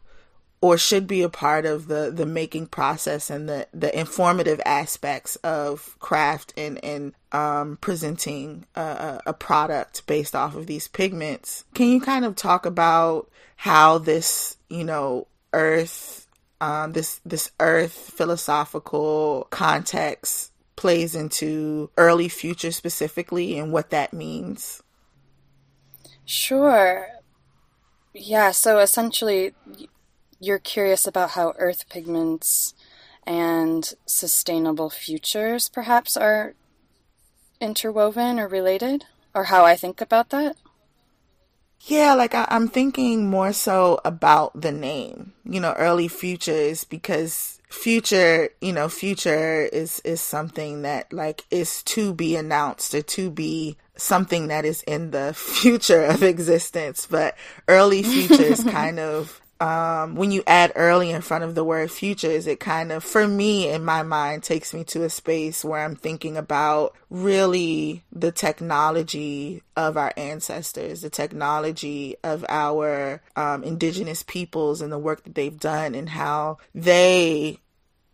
or 0.59 0.77
should 0.77 1.07
be 1.07 1.21
a 1.21 1.29
part 1.29 1.65
of 1.65 1.87
the 1.87 2.11
the 2.13 2.25
making 2.25 2.67
process 2.67 3.29
and 3.29 3.47
the 3.47 3.67
the 3.73 3.97
informative 3.97 4.59
aspects 4.65 5.35
of 5.37 5.95
craft 5.99 6.53
and 6.57 6.83
and 6.83 7.13
um, 7.31 7.77
presenting 7.81 8.65
a, 8.75 9.21
a 9.25 9.33
product 9.33 10.05
based 10.07 10.35
off 10.35 10.55
of 10.55 10.67
these 10.67 10.87
pigments. 10.87 11.65
Can 11.73 11.87
you 11.87 12.01
kind 12.01 12.25
of 12.25 12.35
talk 12.35 12.65
about 12.65 13.29
how 13.57 13.97
this 13.97 14.57
you 14.69 14.83
know 14.83 15.27
earth 15.53 16.27
um, 16.59 16.93
this 16.93 17.21
this 17.25 17.51
earth 17.59 17.93
philosophical 17.93 19.47
context 19.51 20.51
plays 20.75 21.15
into 21.15 21.89
early 21.97 22.29
future 22.29 22.71
specifically 22.71 23.57
and 23.57 23.71
what 23.71 23.91
that 23.91 24.13
means? 24.13 24.81
Sure. 26.25 27.07
Yeah, 28.13 28.51
so 28.51 28.79
essentially 28.79 29.53
you're 30.39 30.59
curious 30.59 31.07
about 31.07 31.31
how 31.31 31.53
earth 31.57 31.89
pigments 31.89 32.73
and 33.25 33.93
sustainable 34.05 34.89
futures 34.89 35.69
perhaps 35.69 36.15
are 36.15 36.53
interwoven 37.59 38.39
or 38.39 38.47
related, 38.47 39.05
or 39.33 39.45
how 39.45 39.65
I 39.65 39.75
think 39.75 40.01
about 40.01 40.29
that? 40.29 40.55
Yeah, 41.81 42.13
like 42.15 42.33
I, 42.33 42.47
am 42.49 42.67
thinking 42.67 43.29
more 43.29 43.53
so 43.53 43.99
about 44.03 44.59
the 44.59 44.71
name, 44.71 45.33
you 45.43 45.59
know, 45.59 45.73
early 45.73 46.07
futures, 46.07 46.83
because 46.83 47.61
future, 47.69 48.49
you 48.61 48.73
know, 48.73 48.89
future 48.89 49.61
is 49.61 49.99
is 50.01 50.21
something 50.21 50.81
that 50.81 51.11
like 51.13 51.45
is 51.51 51.83
to 51.83 52.13
be 52.13 52.35
announced 52.35 52.93
or 52.93 53.01
to 53.01 53.29
be 53.29 53.77
something 53.95 54.47
that 54.47 54.65
is 54.65 54.83
in 54.83 55.11
the 55.11 55.33
future 55.35 56.03
of 56.03 56.23
existence, 56.23 57.07
but 57.09 57.35
early 57.67 58.03
futures 58.03 58.63
kind 58.63 58.99
of 58.99 59.41
um, 59.59 60.15
when 60.15 60.31
you 60.31 60.43
add 60.45 60.71
early 60.75 61.11
in 61.11 61.21
front 61.21 61.43
of 61.43 61.55
the 61.55 61.63
word 61.63 61.89
futures, 61.91 62.45
it 62.45 62.59
kind 62.59 62.91
of, 62.91 63.03
for 63.03 63.27
me 63.27 63.69
in 63.69 63.83
my 63.83 64.03
mind, 64.03 64.43
takes 64.43 64.73
me 64.73 64.83
to 64.85 65.03
a 65.03 65.09
space 65.09 65.65
where 65.65 65.83
I'm 65.83 65.95
thinking 65.95 66.37
about 66.37 66.95
really 67.09 68.03
the 68.11 68.31
technology 68.31 69.63
of 69.75 69.97
our 69.97 70.13
ancestors, 70.15 71.01
the 71.01 71.09
technology 71.09 72.15
of 72.23 72.45
our 72.49 73.21
um, 73.35 73.63
indigenous 73.63 74.23
peoples 74.23 74.81
and 74.81 74.91
the 74.91 74.99
work 74.99 75.23
that 75.23 75.35
they've 75.35 75.59
done 75.59 75.95
and 75.95 76.09
how 76.09 76.59
they, 76.75 77.57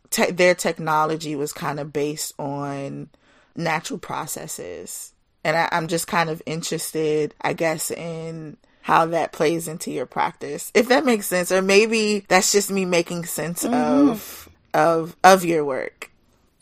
te- 0.09 0.31
their 0.31 0.55
technology 0.55 1.35
was 1.35 1.51
kind 1.51 1.79
of 1.79 1.91
based 1.91 2.33
on 2.39 3.09
natural 3.55 3.99
processes. 3.99 5.13
And 5.43 5.57
I, 5.57 5.67
I'm 5.73 5.89
just 5.89 6.07
kind 6.07 6.29
of 6.29 6.41
interested, 6.45 7.35
I 7.41 7.51
guess, 7.51 7.91
in 7.91 8.55
how 8.83 9.05
that 9.05 9.31
plays 9.31 9.67
into 9.67 9.91
your 9.91 10.05
practice. 10.05 10.71
If 10.73 10.89
that 10.89 11.05
makes 11.05 11.25
sense 11.25 11.51
or 11.51 11.61
maybe 11.61 12.25
that's 12.27 12.51
just 12.51 12.69
me 12.69 12.85
making 12.85 13.25
sense 13.25 13.63
mm-hmm. 13.63 14.09
of 14.09 14.49
of 14.73 15.15
of 15.23 15.45
your 15.45 15.65
work. 15.65 16.11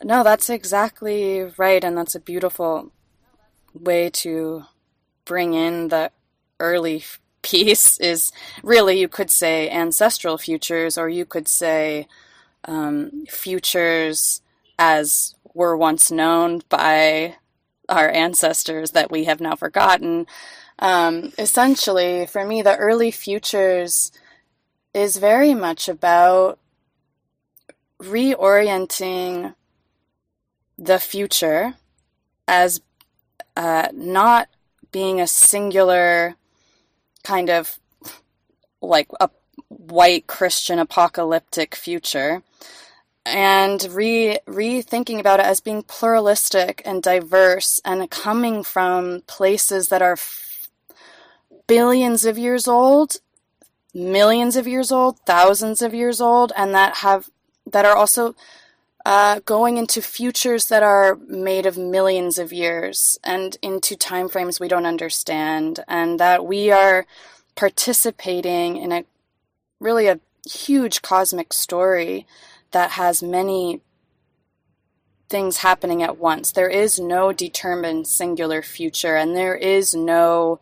No, 0.03 0.23
that's 0.23 0.49
exactly 0.49 1.41
right 1.57 1.83
and 1.83 1.97
that's 1.97 2.15
a 2.15 2.19
beautiful 2.19 2.91
way 3.73 4.09
to 4.09 4.65
bring 5.25 5.53
in 5.53 5.87
the 5.87 6.11
early 6.59 7.03
piece 7.41 7.99
is 7.99 8.31
really 8.61 8.99
you 8.99 9.07
could 9.07 9.31
say 9.31 9.67
ancestral 9.69 10.37
futures 10.37 10.97
or 10.97 11.09
you 11.09 11.25
could 11.25 11.47
say 11.47 12.07
um, 12.65 13.25
futures 13.27 14.41
as 14.77 15.33
were 15.55 15.75
once 15.75 16.11
known 16.11 16.61
by 16.69 17.35
our 17.89 18.09
ancestors 18.09 18.91
that 18.91 19.09
we 19.09 19.23
have 19.23 19.41
now 19.41 19.55
forgotten 19.55 20.27
um, 20.81 21.31
essentially, 21.37 22.25
for 22.25 22.45
me, 22.45 22.61
the 22.61 22.75
early 22.77 23.11
futures 23.11 24.11
is 24.93 25.17
very 25.17 25.53
much 25.53 25.87
about 25.87 26.59
reorienting 28.01 29.53
the 30.77 30.99
future 30.99 31.75
as 32.47 32.81
uh, 33.55 33.89
not 33.93 34.49
being 34.91 35.21
a 35.21 35.27
singular 35.27 36.35
kind 37.23 37.49
of 37.49 37.79
like 38.81 39.07
a 39.19 39.29
white 39.67 40.25
Christian 40.25 40.79
apocalyptic 40.79 41.75
future 41.75 42.41
and 43.23 43.83
re 43.91 44.39
rethinking 44.47 45.19
about 45.19 45.39
it 45.39 45.45
as 45.45 45.59
being 45.59 45.83
pluralistic 45.83 46.81
and 46.83 47.03
diverse 47.03 47.79
and 47.85 48.09
coming 48.09 48.63
from 48.63 49.21
places 49.27 49.89
that 49.89 50.01
are 50.01 50.17
billions 51.67 52.25
of 52.25 52.37
years 52.37 52.67
old, 52.67 53.17
millions 53.93 54.55
of 54.55 54.67
years 54.67 54.91
old, 54.91 55.19
thousands 55.25 55.81
of 55.81 55.93
years 55.93 56.21
old, 56.21 56.51
and 56.55 56.73
that 56.73 56.97
have 56.97 57.29
that 57.65 57.85
are 57.85 57.95
also 57.95 58.35
uh, 59.05 59.39
going 59.45 59.77
into 59.77 60.01
futures 60.01 60.67
that 60.67 60.83
are 60.83 61.15
made 61.27 61.65
of 61.65 61.77
millions 61.77 62.37
of 62.37 62.53
years 62.53 63.17
and 63.23 63.57
into 63.61 63.95
time 63.95 64.29
frames 64.29 64.59
we 64.59 64.67
don't 64.67 64.85
understand, 64.85 65.83
and 65.87 66.19
that 66.19 66.45
we 66.45 66.71
are 66.71 67.05
participating 67.55 68.77
in 68.77 68.91
a 68.91 69.05
really 69.79 70.07
a 70.07 70.19
huge 70.49 71.01
cosmic 71.01 71.53
story 71.53 72.25
that 72.71 72.91
has 72.91 73.21
many 73.21 73.81
things 75.29 75.57
happening 75.57 76.03
at 76.03 76.17
once. 76.17 76.51
There 76.51 76.69
is 76.69 76.99
no 76.99 77.31
determined 77.31 78.07
singular 78.07 78.61
future, 78.61 79.15
and 79.15 79.35
there 79.35 79.55
is 79.55 79.95
no 79.95 80.59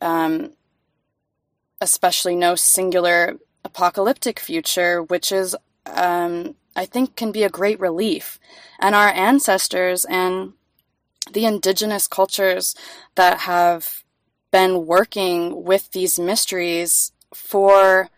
um, 0.00 0.52
especially 1.80 2.36
no 2.36 2.54
singular 2.54 3.36
apocalyptic 3.64 4.40
future, 4.40 5.02
which 5.02 5.32
is, 5.32 5.56
um, 5.86 6.54
I 6.74 6.86
think, 6.86 7.16
can 7.16 7.32
be 7.32 7.42
a 7.42 7.48
great 7.50 7.80
relief. 7.80 8.38
And 8.78 8.94
our 8.94 9.08
ancestors 9.08 10.04
and 10.04 10.52
the 11.32 11.44
indigenous 11.44 12.06
cultures 12.06 12.74
that 13.16 13.40
have 13.40 14.04
been 14.50 14.86
working 14.86 15.64
with 15.64 15.90
these 15.92 16.18
mysteries 16.18 17.12
for 17.34 18.08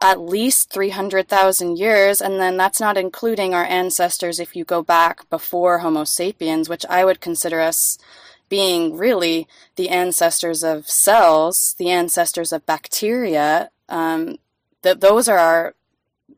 at 0.00 0.20
least 0.20 0.70
300,000 0.70 1.78
years, 1.78 2.20
and 2.20 2.38
then 2.38 2.56
that's 2.56 2.80
not 2.80 2.98
including 2.98 3.54
our 3.54 3.64
ancestors 3.64 4.38
if 4.38 4.54
you 4.54 4.64
go 4.64 4.82
back 4.82 5.28
before 5.30 5.78
Homo 5.78 6.04
sapiens, 6.04 6.68
which 6.68 6.84
I 6.88 7.04
would 7.04 7.20
consider 7.20 7.60
us 7.60 7.98
being 8.48 8.96
really 8.96 9.46
the 9.76 9.88
ancestors 9.88 10.62
of 10.62 10.88
cells, 10.88 11.74
the 11.78 11.90
ancestors 11.90 12.52
of 12.52 12.66
bacteria. 12.66 13.70
Um, 13.88 14.38
those 14.82 15.28
are 15.28 15.38
our 15.38 15.74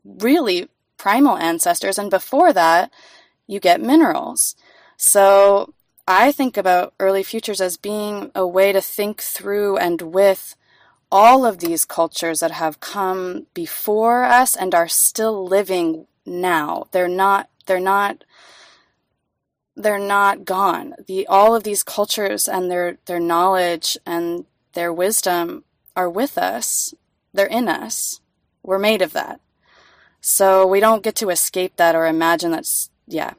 really 0.03 0.69
primal 0.97 1.37
ancestors, 1.37 1.97
and 1.97 2.09
before 2.09 2.51
that, 2.53 2.91
you 3.47 3.59
get 3.59 3.81
minerals. 3.81 4.55
So 4.97 5.73
I 6.07 6.31
think 6.31 6.57
about 6.57 6.93
early 6.99 7.23
futures 7.23 7.61
as 7.61 7.77
being 7.77 8.31
a 8.33 8.45
way 8.45 8.71
to 8.71 8.81
think 8.81 9.21
through 9.21 9.77
and 9.77 10.01
with 10.01 10.55
all 11.11 11.45
of 11.45 11.59
these 11.59 11.85
cultures 11.85 12.39
that 12.39 12.51
have 12.51 12.79
come 12.79 13.47
before 13.53 14.23
us 14.23 14.55
and 14.55 14.75
are 14.75 14.87
still 14.87 15.45
living 15.45 16.07
now. 16.25 16.87
They're 16.91 17.07
not 17.07 17.49
they're 17.65 17.79
not 17.79 18.23
they're 19.79 19.97
not 19.97 20.43
gone. 20.43 20.93
The 21.07 21.25
all 21.27 21.55
of 21.55 21.63
these 21.63 21.83
cultures 21.83 22.47
and 22.47 22.69
their 22.69 22.97
their 23.05 23.19
knowledge 23.19 23.97
and 24.05 24.45
their 24.73 24.91
wisdom 24.91 25.63
are 25.95 26.09
with 26.09 26.37
us. 26.37 26.93
They're 27.33 27.47
in 27.47 27.69
us. 27.69 28.19
We're 28.61 28.77
made 28.77 29.01
of 29.01 29.13
that. 29.13 29.39
So 30.19 30.67
we 30.67 30.81
don't 30.81 31.01
get 31.01 31.15
to 31.15 31.29
escape 31.29 31.77
that 31.77 31.95
or 31.95 32.05
imagine 32.05 32.51
that's 32.51 32.89
yeah. 33.07 33.33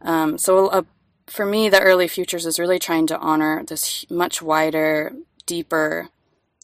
Um, 0.00 0.38
so 0.38 0.68
uh, 0.68 0.82
for 1.26 1.44
me, 1.44 1.68
the 1.68 1.80
early 1.80 2.08
futures 2.08 2.46
is 2.46 2.58
really 2.58 2.78
trying 2.78 3.06
to 3.08 3.18
honor 3.18 3.62
this 3.62 4.06
much 4.10 4.40
wider, 4.40 5.12
deeper 5.44 6.08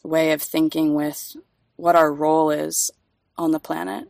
way 0.03 0.31
of 0.31 0.41
thinking 0.41 0.95
with 0.95 1.35
what 1.75 1.95
our 1.95 2.11
role 2.11 2.49
is 2.49 2.89
on 3.37 3.51
the 3.51 3.59
planet 3.59 4.09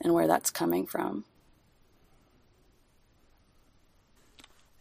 and 0.00 0.14
where 0.14 0.28
that's 0.28 0.50
coming 0.50 0.86
from. 0.86 1.24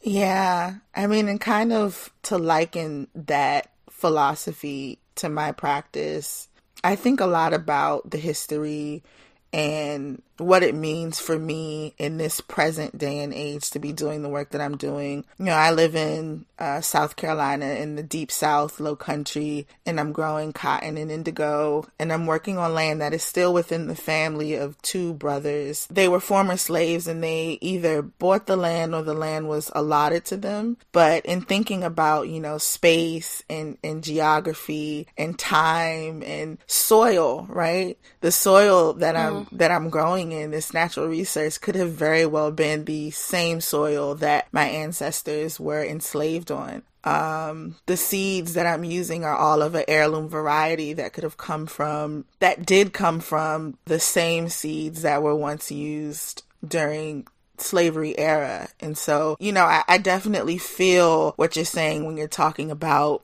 Yeah. 0.05 0.75
I 0.95 1.07
mean, 1.07 1.27
and 1.29 1.41
kind 1.41 1.73
of 1.73 2.11
to 2.23 2.37
liken 2.37 3.07
that 3.15 3.71
philosophy 3.89 4.99
to 5.15 5.29
my 5.29 5.51
practice, 5.51 6.47
I 6.83 6.95
think 6.95 7.21
a 7.21 7.25
lot 7.25 7.53
about 7.53 8.11
the 8.11 8.19
history 8.19 9.03
and 9.51 10.21
what 10.37 10.63
it 10.63 10.75
means 10.75 11.19
for 11.19 11.37
me 11.37 11.93
in 11.97 12.17
this 12.17 12.41
present 12.41 12.97
day 12.97 13.19
and 13.19 13.33
age 13.33 13.69
to 13.71 13.79
be 13.79 13.93
doing 13.93 14.21
the 14.21 14.29
work 14.29 14.51
that 14.51 14.61
I'm 14.61 14.77
doing. 14.77 15.25
You 15.37 15.45
know, 15.45 15.53
I 15.53 15.71
live 15.71 15.95
in 15.95 16.45
uh, 16.59 16.81
South 16.81 17.15
Carolina 17.15 17.65
in 17.65 17.95
the 17.95 18.03
deep 18.03 18.31
South, 18.31 18.79
low 18.79 18.95
country, 18.95 19.67
and 19.85 19.99
I'm 19.99 20.11
growing 20.11 20.53
cotton 20.53 20.97
and 20.97 21.11
indigo, 21.11 21.87
and 21.99 22.11
I'm 22.11 22.25
working 22.25 22.57
on 22.57 22.73
land 22.73 23.01
that 23.01 23.13
is 23.13 23.23
still 23.23 23.53
within 23.53 23.87
the 23.87 23.95
family 23.95 24.55
of 24.55 24.81
two 24.81 25.13
brothers. 25.13 25.87
They 25.89 26.07
were 26.07 26.19
former 26.19 26.57
slaves 26.57 27.07
and 27.07 27.23
they 27.23 27.57
either 27.61 28.01
bought 28.01 28.45
the 28.45 28.55
land 28.55 28.93
or 28.95 29.03
the 29.03 29.13
land 29.13 29.47
was 29.47 29.71
allotted 29.73 30.25
to 30.25 30.37
them. 30.37 30.77
But 30.91 31.25
in 31.25 31.41
thinking 31.41 31.83
about, 31.83 32.27
you 32.29 32.39
know, 32.39 32.57
space 32.57 33.43
and, 33.49 33.77
and 33.83 34.03
geography 34.03 35.07
and 35.17 35.37
time 35.37 36.23
and 36.23 36.57
soil, 36.67 37.45
right? 37.49 37.97
The 38.21 38.31
soil 38.31 38.93
that 38.93 39.15
I'm, 39.15 39.45
mm. 39.45 39.57
that 39.57 39.71
I'm 39.71 39.89
growing 39.89 40.24
growing 40.29 40.43
in 40.43 40.51
this 40.51 40.73
natural 40.73 41.07
resource 41.07 41.57
could 41.57 41.75
have 41.75 41.91
very 41.91 42.25
well 42.25 42.51
been 42.51 42.85
the 42.85 43.11
same 43.11 43.61
soil 43.61 44.15
that 44.15 44.47
my 44.51 44.67
ancestors 44.67 45.59
were 45.59 45.83
enslaved 45.83 46.51
on. 46.51 46.83
Um, 47.03 47.75
the 47.85 47.97
seeds 47.97 48.55
that 48.55 48.65
I'm 48.65 48.83
using 48.83 49.23
are 49.23 49.35
all 49.35 49.61
of 49.61 49.75
an 49.75 49.85
heirloom 49.87 50.27
variety 50.27 50.93
that 50.93 51.13
could 51.13 51.23
have 51.23 51.37
come 51.37 51.67
from, 51.67 52.25
that 52.39 52.65
did 52.65 52.93
come 52.93 53.19
from 53.19 53.77
the 53.85 53.99
same 53.99 54.49
seeds 54.49 55.03
that 55.03 55.21
were 55.21 55.35
once 55.35 55.71
used 55.71 56.43
during 56.67 57.27
slavery 57.57 58.17
era. 58.17 58.69
And 58.79 58.97
so, 58.97 59.37
you 59.39 59.51
know, 59.51 59.65
I, 59.65 59.83
I 59.87 59.97
definitely 59.99 60.57
feel 60.57 61.33
what 61.35 61.55
you're 61.55 61.63
saying 61.63 62.05
when 62.05 62.17
you're 62.17 62.27
talking 62.27 62.71
about 62.71 63.21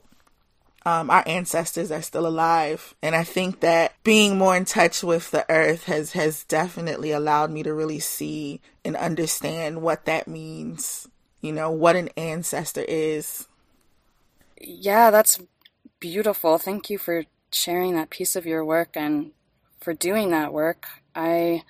um, 0.84 1.10
our 1.10 1.22
ancestors 1.26 1.90
are 1.90 2.02
still 2.02 2.26
alive. 2.26 2.94
And 3.02 3.14
I 3.14 3.24
think 3.24 3.60
that 3.60 3.94
being 4.02 4.38
more 4.38 4.56
in 4.56 4.64
touch 4.64 5.02
with 5.02 5.30
the 5.30 5.44
earth 5.50 5.84
has, 5.84 6.12
has 6.12 6.44
definitely 6.44 7.12
allowed 7.12 7.50
me 7.50 7.62
to 7.62 7.72
really 7.72 8.00
see 8.00 8.60
and 8.84 8.96
understand 8.96 9.82
what 9.82 10.04
that 10.06 10.26
means, 10.26 11.08
you 11.40 11.52
know, 11.52 11.70
what 11.70 11.96
an 11.96 12.08
ancestor 12.16 12.84
is. 12.88 13.46
Yeah, 14.60 15.10
that's 15.10 15.40
beautiful. 16.00 16.58
Thank 16.58 16.90
you 16.90 16.98
for 16.98 17.24
sharing 17.52 17.94
that 17.94 18.10
piece 18.10 18.34
of 18.34 18.46
your 18.46 18.64
work 18.64 18.90
and 18.96 19.32
for 19.80 19.92
doing 19.92 20.30
that 20.30 20.52
work. 20.52 20.86
I 21.14 21.62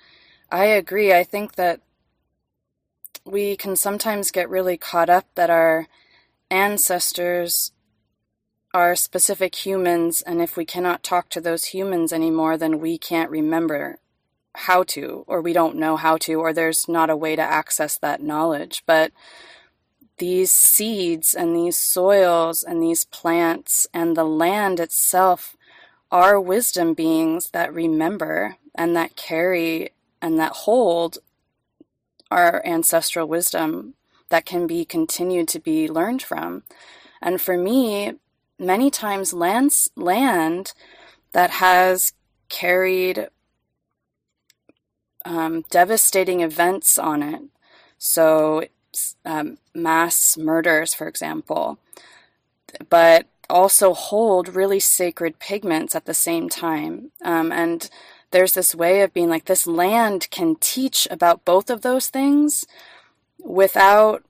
I 0.51 0.65
agree. 0.65 1.13
I 1.13 1.23
think 1.23 1.55
that 1.55 1.81
we 3.25 3.55
can 3.55 3.75
sometimes 3.75 4.31
get 4.31 4.49
really 4.49 4.77
caught 4.77 5.09
up 5.09 5.25
that 5.35 5.49
our 5.49 5.87
ancestors 6.49 7.71
are 8.73 8.95
specific 8.95 9.65
humans, 9.65 10.21
and 10.21 10.41
if 10.41 10.57
we 10.57 10.65
cannot 10.65 11.03
talk 11.03 11.29
to 11.29 11.41
those 11.41 11.65
humans 11.65 12.11
anymore, 12.11 12.57
then 12.57 12.79
we 12.79 12.97
can't 12.97 13.29
remember 13.29 13.99
how 14.55 14.83
to, 14.83 15.23
or 15.27 15.41
we 15.41 15.53
don't 15.53 15.75
know 15.75 15.95
how 15.95 16.17
to, 16.17 16.35
or 16.35 16.53
there's 16.53 16.87
not 16.87 17.09
a 17.09 17.15
way 17.15 17.35
to 17.35 17.41
access 17.41 17.97
that 17.97 18.21
knowledge. 18.21 18.83
But 18.85 19.11
these 20.17 20.51
seeds 20.51 21.33
and 21.33 21.55
these 21.55 21.77
soils 21.77 22.63
and 22.63 22.81
these 22.81 23.05
plants 23.05 23.87
and 23.93 24.15
the 24.15 24.23
land 24.23 24.79
itself 24.79 25.55
are 26.11 26.39
wisdom 26.39 26.93
beings 26.93 27.49
that 27.51 27.73
remember 27.73 28.57
and 28.75 28.95
that 28.95 29.15
carry 29.15 29.89
and 30.21 30.39
that 30.39 30.51
hold 30.51 31.17
our 32.29 32.65
ancestral 32.65 33.27
wisdom 33.27 33.95
that 34.29 34.45
can 34.45 34.65
be 34.65 34.85
continued 34.85 35.47
to 35.47 35.59
be 35.59 35.87
learned 35.87 36.21
from. 36.21 36.63
And 37.21 37.41
for 37.41 37.57
me, 37.57 38.13
many 38.65 38.89
times 38.89 39.33
lands, 39.33 39.89
land 39.95 40.73
that 41.33 41.51
has 41.51 42.13
carried 42.49 43.27
um, 45.25 45.63
devastating 45.69 46.41
events 46.41 46.97
on 46.97 47.23
it. 47.23 47.41
So, 47.97 48.65
um, 49.25 49.57
mass 49.73 50.37
murders, 50.37 50.93
for 50.93 51.07
example, 51.07 51.79
but 52.89 53.27
also 53.49 53.93
hold 53.93 54.55
really 54.55 54.79
sacred 54.79 55.39
pigments 55.39 55.95
at 55.95 56.05
the 56.05 56.13
same 56.13 56.49
time. 56.49 57.11
Um, 57.23 57.51
and 57.51 57.89
there's 58.31 58.53
this 58.53 58.75
way 58.75 59.01
of 59.01 59.13
being 59.13 59.29
like, 59.29 59.45
this 59.45 59.67
land 59.67 60.27
can 60.31 60.55
teach 60.59 61.07
about 61.11 61.45
both 61.45 61.69
of 61.69 61.81
those 61.81 62.07
things 62.07 62.65
without 63.39 64.23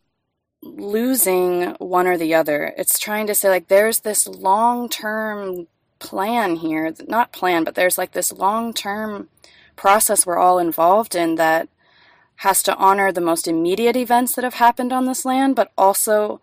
losing 0.63 1.71
one 1.73 2.07
or 2.07 2.17
the 2.17 2.33
other. 2.33 2.73
It's 2.77 2.97
trying 2.97 3.27
to 3.27 3.35
say, 3.35 3.49
like, 3.49 3.67
there's 3.67 3.99
this 3.99 4.27
long 4.27 4.89
term 4.89 5.67
plan 5.99 6.57
here. 6.57 6.93
Not 7.07 7.31
plan, 7.31 7.63
but 7.63 7.75
there's 7.75 7.97
like 7.97 8.11
this 8.11 8.31
long 8.31 8.73
term 8.73 9.29
process 9.75 10.25
we're 10.25 10.37
all 10.37 10.59
involved 10.59 11.15
in 11.15 11.35
that 11.35 11.67
has 12.37 12.63
to 12.63 12.75
honor 12.75 13.11
the 13.11 13.21
most 13.21 13.47
immediate 13.47 13.95
events 13.95 14.35
that 14.35 14.43
have 14.43 14.55
happened 14.55 14.91
on 14.91 15.05
this 15.05 15.25
land, 15.25 15.55
but 15.55 15.71
also 15.77 16.41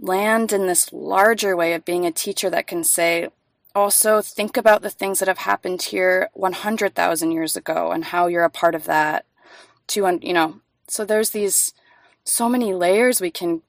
land 0.00 0.52
in 0.52 0.66
this 0.66 0.92
larger 0.92 1.56
way 1.56 1.72
of 1.72 1.84
being 1.84 2.06
a 2.06 2.12
teacher 2.12 2.50
that 2.50 2.66
can 2.66 2.84
say, 2.84 3.28
also 3.74 4.20
think 4.20 4.56
about 4.56 4.82
the 4.82 4.90
things 4.90 5.18
that 5.18 5.28
have 5.28 5.38
happened 5.38 5.82
here 5.82 6.28
100,000 6.32 7.30
years 7.30 7.56
ago 7.56 7.92
and 7.92 8.06
how 8.06 8.26
you're 8.26 8.44
a 8.44 8.50
part 8.50 8.74
of 8.74 8.84
that. 8.84 9.24
To, 9.88 10.18
you 10.22 10.32
know, 10.32 10.60
so 10.88 11.04
there's 11.04 11.30
these 11.30 11.72
so 12.24 12.48
many 12.48 12.74
layers 12.74 13.20
we 13.20 13.30
can 13.30 13.62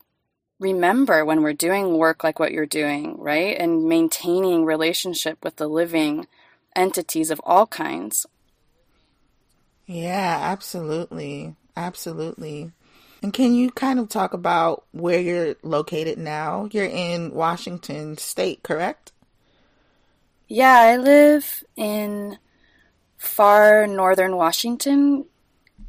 remember 0.60 1.26
when 1.26 1.42
we're 1.42 1.54
doing 1.54 1.98
work 1.98 2.24
like 2.24 2.40
what 2.40 2.52
you're 2.52 2.66
doing, 2.66 3.18
right? 3.18 3.58
And 3.60 3.86
maintaining 3.86 4.64
relationship 4.64 5.44
with 5.44 5.56
the 5.56 5.68
living 5.68 6.28
entities 6.76 7.32
of 7.32 7.42
all 7.44 7.68
kinds. 7.68 8.26
Yeah, 9.88 10.38
absolutely. 10.42 11.56
Absolutely. 11.76 12.72
And 13.24 13.34
can 13.34 13.54
you 13.54 13.72
kind 13.72 14.00
of 14.00 14.10
talk 14.10 14.34
about 14.34 14.86
where 14.92 15.20
you're 15.20 15.56
located 15.64 16.18
now? 16.18 16.70
You're 16.72 16.86
in 16.86 17.34
Washington 17.34 18.18
state, 18.18 18.64
correct? 18.64 19.12
Yeah, 20.48 20.80
I 20.80 20.98
live 20.98 21.64
in 21.76 22.38
far 23.18 23.88
northern 23.88 24.36
Washington, 24.36 25.26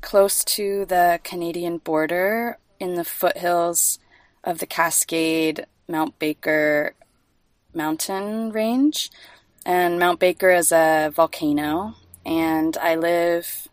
close 0.02 0.44
to 0.44 0.84
the 0.84 1.20
Canadian 1.24 1.78
border 1.78 2.58
in 2.78 2.96
the 2.96 3.04
foothills 3.04 3.98
of 4.44 4.58
the 4.58 4.66
Cascade 4.66 5.64
Mount 5.88 6.18
Baker 6.18 6.94
mountain 7.72 8.50
range. 8.50 9.10
And 9.64 9.98
Mount 9.98 10.18
Baker 10.18 10.50
is 10.50 10.72
a 10.72 11.10
volcano, 11.14 11.94
and 12.26 12.76
I 12.76 12.96
live 12.96 13.68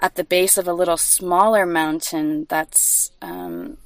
at 0.00 0.14
the 0.14 0.24
base 0.24 0.56
of 0.56 0.68
a 0.68 0.72
little 0.72 0.96
smaller 0.96 1.66
mountain 1.66 2.46
that's 2.48 3.10
um, 3.20 3.76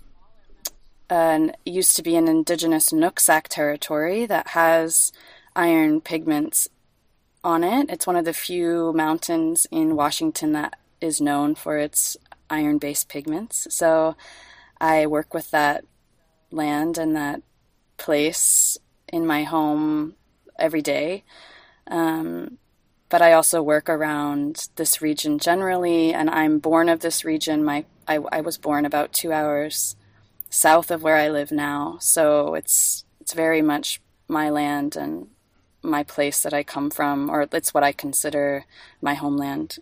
an, 1.09 1.53
used 1.65 1.97
to 1.97 2.03
be 2.03 2.17
an 2.17 2.29
indigenous 2.29 2.91
Nooksack 2.91 3.45
territory 3.49 4.27
that 4.27 4.49
has 4.49 5.11
iron 5.57 6.01
pigments 6.01 6.69
on 7.43 7.65
it. 7.65 7.89
It's 7.89 8.07
one 8.07 8.17
of 8.17 8.27
the 8.27 8.35
few 8.35 8.93
mountains 8.93 9.67
in 9.71 9.97
Washington 9.97 10.53
that 10.53 10.79
is 11.01 11.21
known 11.21 11.55
for 11.55 11.79
its 11.79 12.17
iron 12.51 12.79
based 12.79 13.09
pigments. 13.09 13.67
So 13.71 14.17
I 14.81 15.07
work 15.07 15.35
with 15.35 15.51
that 15.51 15.85
land 16.51 16.99
and 16.99 17.15
that 17.17 17.43
place 17.97 18.79
in 19.13 19.27
my 19.27 19.43
home 19.45 20.15
every 20.59 20.83
day. 20.83 21.25
Um, 21.91 22.59
but 23.09 23.23
I 23.23 23.33
also 23.33 23.63
work 23.63 23.89
around 23.89 24.69
this 24.77 25.01
region 25.01 25.39
generally, 25.39 26.13
and 26.13 26.29
I'm 26.29 26.59
born 26.59 26.89
of 26.89 27.01
this 27.01 27.25
region. 27.25 27.65
My 27.65 27.85
I, 28.07 28.19
I 28.31 28.41
was 28.41 28.59
born 28.59 28.85
about 28.85 29.13
two 29.13 29.33
hours 29.33 29.97
south 30.51 30.91
of 30.91 31.03
where 31.03 31.17
I 31.17 31.29
live 31.29 31.51
now, 31.51 31.97
so 32.01 32.55
it's 32.55 33.05
it's 33.21 33.33
very 33.33 33.63
much 33.63 34.01
my 34.29 34.51
land 34.51 34.95
and 34.97 35.29
my 35.83 36.03
place 36.03 36.43
that 36.43 36.53
I 36.53 36.63
come 36.63 36.91
from, 36.91 37.31
or 37.31 37.49
it's 37.53 37.73
what 37.73 37.85
I 37.85 37.93
consider 37.93 38.67
my 39.01 39.15
homeland. 39.15 39.79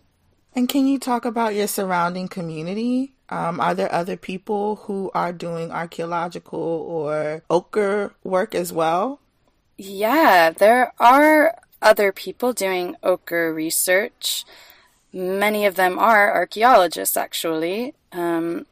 And 0.56 0.70
can 0.70 0.86
you 0.86 0.98
talk 0.98 1.26
about 1.26 1.54
your 1.54 1.66
surrounding 1.66 2.28
community? 2.28 3.12
Um, 3.28 3.60
are 3.60 3.74
there 3.74 3.92
other 3.92 4.16
people 4.16 4.76
who 4.76 5.10
are 5.14 5.30
doing 5.30 5.70
archaeological 5.70 6.58
or 6.58 7.42
ochre 7.50 8.14
work 8.24 8.54
as 8.54 8.72
well? 8.72 9.20
Yeah, 9.76 10.48
there 10.48 10.94
are 10.98 11.58
other 11.82 12.10
people 12.10 12.54
doing 12.54 12.96
ochre 13.02 13.52
research. 13.52 14.46
Many 15.12 15.66
of 15.66 15.74
them 15.74 15.98
are 15.98 16.34
archaeologists, 16.34 17.18
actually. 17.18 17.92
Um, 18.12 18.64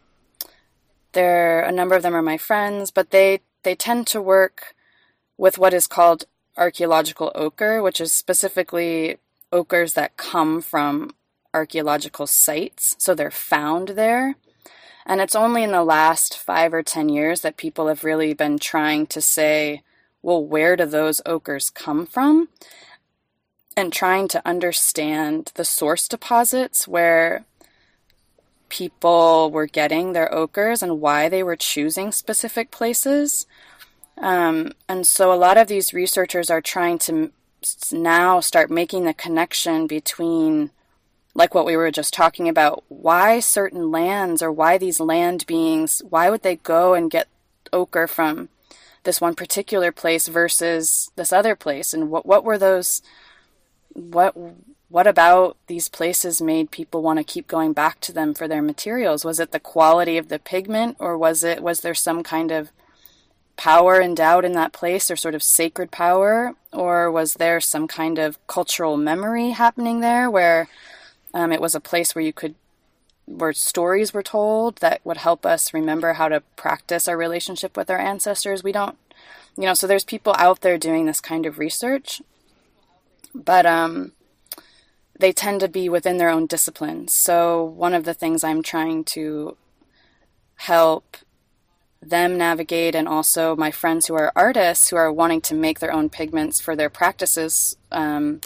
there, 1.12 1.61
a 1.61 1.70
number 1.70 1.97
of 1.97 2.03
them 2.03 2.14
are 2.16 2.23
my 2.23 2.38
friends, 2.38 2.90
but 2.90 3.11
they 3.11 3.40
they 3.62 3.75
tend 3.75 4.07
to 4.07 4.23
work 4.23 4.75
with 5.37 5.59
what 5.59 5.75
is 5.75 5.87
called 5.87 6.25
archaeological 6.57 7.31
ochre, 7.35 7.83
which 7.83 8.01
is 8.01 8.12
specifically 8.12 9.18
ochres 9.53 9.94
that 9.94 10.16
come 10.16 10.62
from 10.62 11.11
archaeological 11.55 12.27
sites, 12.27 12.97
so 12.99 13.14
they're 13.14 13.31
found 13.31 13.90
there. 13.90 14.35
And 15.07 15.21
it's 15.21 15.37
only 15.37 15.62
in 15.62 15.73
the 15.73 15.85
last 15.85 16.37
five 16.37 16.75
or 16.75 16.83
ten 16.83 17.09
years 17.09 17.43
that 17.43 17.57
people 17.57 17.88
have 17.88 18.05
really 18.05 18.35
been 18.35 18.59
trying 18.59 19.07
to 19.09 19.21
say, 19.21 19.83
well, 20.23 20.45
where 20.45 20.77
do 20.77 20.87
those 20.87 21.21
ochres 21.27 21.71
come 21.71 22.07
from? 22.07 22.49
and 23.77 23.93
trying 23.93 24.29
to 24.29 24.47
understand 24.47 25.53
the 25.55 25.64
source 25.64 26.09
deposits 26.09 26.87
where 26.87 27.45
people 28.69 29.51
were 29.51 29.67
getting 29.67 30.12
their 30.12 30.33
ochres 30.33 30.83
and 30.83 31.01
why 31.01 31.29
they 31.29 31.43
were 31.43 31.57
choosing 31.57 32.12
specific 32.12 32.71
places. 32.71 33.47
Um, 34.19 34.73
and 34.88 35.07
so 35.07 35.33
a 35.33 35.37
lot 35.37 35.57
of 35.57 35.69
these 35.69 35.93
researchers 35.93 36.51
are 36.51 36.61
trying 36.61 36.99
to 37.01 37.33
now 37.93 38.40
start 38.40 38.71
making 38.71 39.05
the 39.05 39.14
connection 39.14 39.87
between 39.87 40.71
like 41.35 41.55
what 41.55 41.66
we 41.66 41.77
were 41.77 41.90
just 41.90 42.14
talking 42.14 42.49
about 42.49 42.85
why 42.88 43.40
certain 43.40 43.90
lands 43.90 44.40
or 44.42 44.53
why 44.53 44.79
these 44.79 45.01
land 45.01 45.44
beings 45.47 46.01
why 46.09 46.31
would 46.31 46.42
they 46.42 46.57
go 46.57 46.94
and 46.94 47.11
get 47.11 47.29
ochre 47.73 48.07
from 48.07 48.49
this 49.05 49.20
one 49.20 49.35
particular 49.35 49.92
place 49.92 50.29
versus 50.29 51.11
this 51.16 51.33
other 51.33 51.55
place? 51.55 51.94
And 51.94 52.11
what 52.11 52.27
what 52.27 52.44
were 52.44 52.59
those 52.59 53.03
what 53.92 54.35
what 54.88 55.07
about 55.07 55.57
these 55.66 55.88
places 55.88 56.42
made 56.42 56.70
people 56.70 57.03
want 57.03 57.18
to 57.18 57.25
keep 57.25 57.47
going 57.49 57.73
back 57.73 58.01
to 58.01 58.12
them 58.12 58.35
for 58.35 58.49
their 58.49 58.62
materials? 58.62 59.25
Was 59.25 59.40
it 59.40 59.53
the 59.53 59.61
quality 59.61 60.18
of 60.18 60.29
the 60.29 60.38
pigment 60.38 60.97
or 60.99 61.16
was 61.16 61.44
it 61.44 61.62
was 61.62 61.81
there 61.81 61.94
some 61.94 62.23
kind 62.23 62.51
of 62.51 62.70
power 63.57 64.01
endowed 64.01 64.44
in 64.44 64.53
that 64.53 64.73
place 64.73 65.11
or 65.11 65.16
sort 65.16 65.35
of 65.35 65.42
sacred 65.42 65.90
power? 65.90 66.55
Or 66.73 67.11
was 67.11 67.35
there 67.35 67.61
some 67.61 67.87
kind 67.87 68.18
of 68.18 68.44
cultural 68.47 68.97
memory 68.97 69.51
happening 69.51 70.01
there 70.01 70.31
where 70.31 70.68
um, 71.35 71.53
it 71.53 71.61
was 71.61 71.75
a 71.75 71.81
place 71.81 72.14
where 72.14 72.25
you 72.25 72.33
could 72.33 72.55
where 73.27 73.53
stories 73.53 74.12
were 74.12 74.23
told 74.23 74.77
that 74.77 75.01
would 75.03 75.16
help 75.16 75.47
us 75.47 75.73
remember 75.73 76.14
how 76.14 76.29
to 76.29 76.42
practice 76.57 77.09
our 77.09 77.16
relationship 77.16 77.75
with 77.75 77.88
our 77.88 77.99
ancestors. 77.99 78.62
We 78.62 78.73
don't 78.73 78.99
you 79.57 79.64
know 79.64 79.75
so 79.75 79.87
there's 79.87 80.05
people 80.05 80.35
out 80.38 80.61
there 80.61 80.79
doing 80.79 81.07
this 81.07 81.20
kind 81.20 81.47
of 81.47 81.59
research 81.59 82.23
but 83.35 83.66
um 83.66 84.12
they 85.18 85.33
tend 85.33 85.61
to 85.61 85.68
be 85.68 85.88
within 85.88 86.18
their 86.18 86.31
own 86.31 86.47
disciplines 86.47 87.12
so 87.12 87.62
one 87.62 87.94
of 87.94 88.05
the 88.05 88.14
things 88.14 88.42
i'm 88.42 88.62
trying 88.62 89.05
to 89.05 89.57
help 90.57 91.16
them 92.03 92.37
navigate 92.37 92.94
and 92.94 93.09
also 93.09 93.57
my 93.57 93.70
friends 93.70 94.07
who 94.07 94.14
are 94.14 94.33
artists 94.37 94.88
who 94.88 94.97
are 94.97 95.12
wanting 95.12 95.40
to 95.40 95.55
make 95.55 95.81
their 95.81 95.92
own 95.92 96.09
pigments 96.09 96.61
for 96.61 96.77
their 96.77 96.90
practices 96.90 97.77
um, 97.90 98.40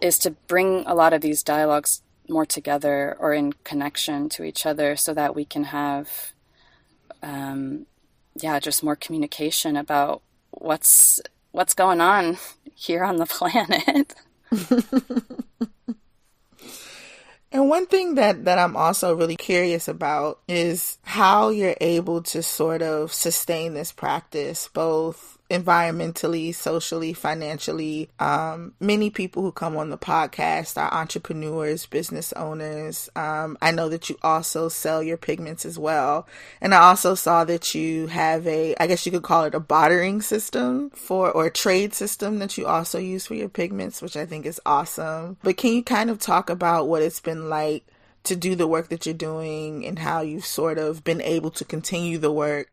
is 0.00 0.16
to 0.16 0.30
bring 0.46 0.84
a 0.86 0.94
lot 0.94 1.12
of 1.12 1.20
these 1.20 1.42
dialogues 1.42 2.02
more 2.28 2.46
together 2.46 3.16
or 3.18 3.32
in 3.32 3.52
connection 3.64 4.28
to 4.30 4.44
each 4.44 4.66
other 4.66 4.96
so 4.96 5.12
that 5.14 5.34
we 5.34 5.44
can 5.44 5.64
have 5.64 6.32
um, 7.22 7.86
yeah 8.40 8.58
just 8.58 8.82
more 8.82 8.96
communication 8.96 9.76
about 9.76 10.22
what's 10.50 11.20
what's 11.52 11.74
going 11.74 12.00
on 12.00 12.38
here 12.74 13.04
on 13.04 13.16
the 13.16 13.26
planet. 13.26 14.14
And 17.54 17.68
one 17.68 17.86
thing 17.86 18.16
that, 18.16 18.46
that 18.46 18.58
I'm 18.58 18.76
also 18.76 19.14
really 19.14 19.36
curious 19.36 19.86
about 19.86 20.40
is 20.48 20.98
how 21.04 21.50
you're 21.50 21.76
able 21.80 22.20
to 22.22 22.42
sort 22.42 22.82
of 22.82 23.12
sustain 23.12 23.74
this 23.74 23.92
practice, 23.92 24.68
both 24.74 25.33
environmentally, 25.50 26.54
socially, 26.54 27.12
financially. 27.12 28.08
Um, 28.18 28.74
many 28.80 29.10
people 29.10 29.42
who 29.42 29.52
come 29.52 29.76
on 29.76 29.90
the 29.90 29.98
podcast 29.98 30.80
are 30.80 30.92
entrepreneurs, 30.92 31.86
business 31.86 32.32
owners. 32.32 33.10
Um, 33.14 33.58
I 33.60 33.70
know 33.70 33.88
that 33.88 34.08
you 34.08 34.16
also 34.22 34.68
sell 34.68 35.02
your 35.02 35.16
pigments 35.16 35.66
as 35.66 35.78
well. 35.78 36.26
And 36.60 36.74
I 36.74 36.78
also 36.78 37.14
saw 37.14 37.44
that 37.44 37.74
you 37.74 38.06
have 38.06 38.46
a, 38.46 38.74
I 38.80 38.86
guess 38.86 39.04
you 39.04 39.12
could 39.12 39.22
call 39.22 39.44
it 39.44 39.54
a 39.54 39.60
bartering 39.60 40.22
system 40.22 40.90
for, 40.90 41.30
or 41.30 41.50
trade 41.50 41.94
system 41.94 42.38
that 42.38 42.56
you 42.56 42.66
also 42.66 42.98
use 42.98 43.26
for 43.26 43.34
your 43.34 43.50
pigments, 43.50 44.00
which 44.00 44.16
I 44.16 44.26
think 44.26 44.46
is 44.46 44.60
awesome. 44.64 45.36
But 45.42 45.56
can 45.56 45.72
you 45.72 45.82
kind 45.82 46.10
of 46.10 46.18
talk 46.18 46.48
about 46.48 46.88
what 46.88 47.02
it's 47.02 47.20
been 47.20 47.50
like 47.50 47.86
to 48.24 48.34
do 48.34 48.54
the 48.54 48.66
work 48.66 48.88
that 48.88 49.04
you're 49.04 49.14
doing 49.14 49.84
and 49.84 49.98
how 49.98 50.22
you've 50.22 50.46
sort 50.46 50.78
of 50.78 51.04
been 51.04 51.20
able 51.20 51.50
to 51.50 51.64
continue 51.64 52.16
the 52.16 52.32
work 52.32 52.70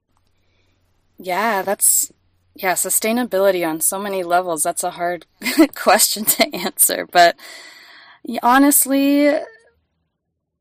yeah, 1.22 1.62
that's 1.62 2.12
yeah, 2.56 2.74
sustainability 2.74 3.68
on 3.68 3.82
so 3.82 4.00
many 4.00 4.24
levels. 4.24 4.64
That's 4.64 4.84
a 4.84 4.92
hard 4.92 5.26
question 5.76 6.26
to 6.26 6.56
answer. 6.56 7.08
But 7.12 7.36
honestly, 8.44 9.34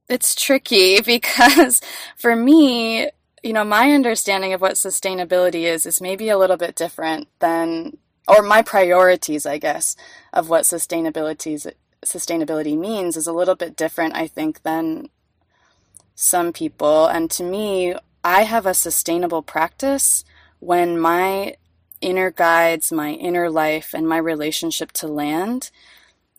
it's 0.09 0.35
tricky 0.35 1.00
because 1.05 1.81
for 2.16 2.37
me, 2.37 3.11
you 3.42 3.53
know, 3.53 3.64
my 3.64 3.92
understanding 3.92 4.53
of 4.53 4.61
what 4.61 4.74
sustainability 4.74 5.62
is 5.62 5.87
is 5.87 6.00
maybe 6.00 6.29
a 6.29 6.38
little 6.38 6.59
bit 6.59 6.74
different 6.74 7.29
than, 7.38 7.96
or 8.29 8.42
my 8.42 8.62
priorities, 8.62 9.46
I 9.46 9.59
guess, 9.59 9.96
of 10.33 10.48
what 10.48 10.64
sustainability 10.64 11.72
sustainability 12.05 12.79
means 12.79 13.16
is 13.16 13.26
a 13.26 13.33
little 13.33 13.55
bit 13.55 13.76
different, 13.76 14.14
I 14.14 14.26
think, 14.26 14.62
than 14.62 15.09
some 16.14 16.53
people. 16.53 17.07
And 17.07 17.31
to 17.33 17.42
me, 17.42 17.94
I 18.24 18.44
have 18.44 18.66
a 18.66 18.74
sustainable 18.74 19.42
practice 19.42 20.24
when 20.61 20.98
my 20.98 21.57
inner 22.00 22.30
guides, 22.30 22.92
my 22.92 23.12
inner 23.12 23.50
life, 23.50 23.94
and 23.94 24.08
my 24.08 24.16
relationship 24.18 24.92
to 24.92 25.06
land 25.06 25.70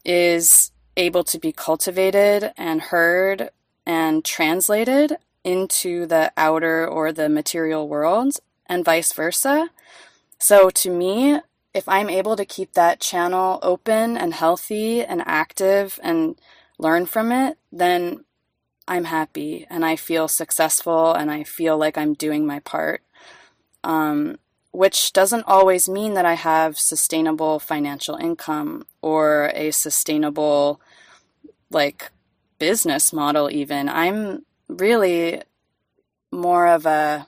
is 0.04 0.72
able 0.98 1.24
to 1.24 1.40
be 1.40 1.52
cultivated 1.52 2.52
and 2.58 2.82
heard 2.82 3.50
and 3.86 4.24
translated 4.26 5.18
into 5.44 6.06
the 6.06 6.32
outer 6.38 6.88
or 6.88 7.12
the 7.12 7.30
material 7.30 7.88
world 7.88 8.38
and 8.68 8.86
vice 8.86 9.14
versa. 9.14 9.70
So 10.38 10.70
to 10.70 10.90
me, 10.90 11.40
if 11.74 11.88
I'm 11.88 12.10
able 12.10 12.36
to 12.36 12.46
keep 12.46 12.74
that 12.74 13.00
channel 13.00 13.60
open 13.62 14.18
and 14.18 14.34
healthy 14.34 15.04
and 15.04 15.24
active 15.26 16.00
and 16.04 16.36
learn 16.78 17.06
from 17.06 17.32
it, 17.32 17.58
then 17.72 18.26
I'm 18.88 19.06
happy 19.06 19.66
and 19.70 19.86
I 19.86 19.96
feel 19.96 20.28
successful 20.28 21.14
and 21.14 21.32
I 21.32 21.44
feel 21.44 21.78
like 21.78 21.98
I'm 21.98 22.14
doing 22.14 22.46
my 22.46 22.60
part. 22.60 23.02
Um, 23.84 24.38
which 24.72 25.14
doesn't 25.14 25.44
always 25.48 25.90
mean 25.90 26.14
that 26.14 26.26
I 26.26 26.34
have 26.34 26.78
sustainable 26.78 27.60
financial 27.60 28.16
income 28.16 28.86
or 29.02 29.52
a 29.54 29.72
sustainable 29.72 30.80
like 31.70 32.12
business 32.60 33.12
model 33.12 33.50
even. 33.52 33.90
I'm 33.90 34.46
really 34.70 35.42
more 36.32 36.68
of 36.68 36.86
a 36.86 37.28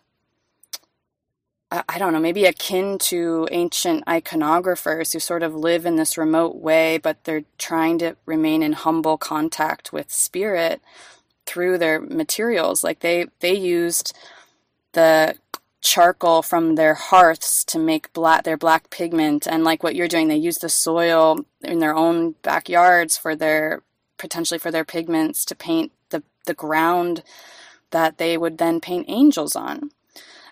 I 1.90 1.98
don't 1.98 2.14
know, 2.14 2.20
maybe 2.20 2.46
akin 2.46 3.00
to 3.00 3.48
ancient 3.50 4.06
iconographers 4.06 5.12
who 5.12 5.20
sort 5.20 5.42
of 5.42 5.56
live 5.56 5.88
in 5.88 5.96
this 5.96 6.20
remote 6.20 6.58
way, 6.58 7.00
but 7.00 7.24
they're 7.24 7.46
trying 7.58 7.98
to 7.98 8.16
remain 8.28 8.62
in 8.62 8.74
humble 8.74 9.18
contact 9.18 9.92
with 9.92 10.12
spirit 10.12 10.82
through 11.48 11.80
their 11.80 12.00
materials. 12.00 12.84
Like 12.84 13.00
they 13.00 13.26
they 13.40 13.56
used 13.56 14.16
the 14.92 15.36
charcoal 15.84 16.41
from 16.41 16.76
their 16.76 16.93
hearths 16.93 17.63
to 17.65 17.78
make 17.78 18.12
black 18.13 18.43
their 18.43 18.58
black 18.58 18.89
pigment. 18.89 19.46
And 19.46 19.63
like 19.63 19.84
what 19.84 19.96
you're 19.96 20.08
doing 20.08 20.30
they 20.30 20.38
use 20.38 20.58
the 20.58 20.69
soil 20.69 21.46
in 21.62 21.80
their 21.80 21.93
own 21.93 22.36
backyards 22.41 23.17
for 23.17 23.36
their 23.36 23.84
potentially 24.17 24.58
for 24.58 24.72
their 24.72 24.86
pigments 24.86 25.43
to 25.46 25.56
paint 25.56 25.91
the 26.10 26.24
the 26.46 26.54
ground 26.54 27.22
that 27.91 28.17
they 28.17 28.38
would 28.38 28.58
then 28.58 28.80
paint 28.80 29.06
angels 29.10 29.56
on. 29.56 29.91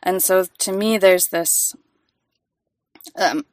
And 0.04 0.22
so 0.22 0.46
to 0.60 0.72
me 0.74 0.98
there's 0.98 1.28
this 1.28 1.76
um, 3.16 3.46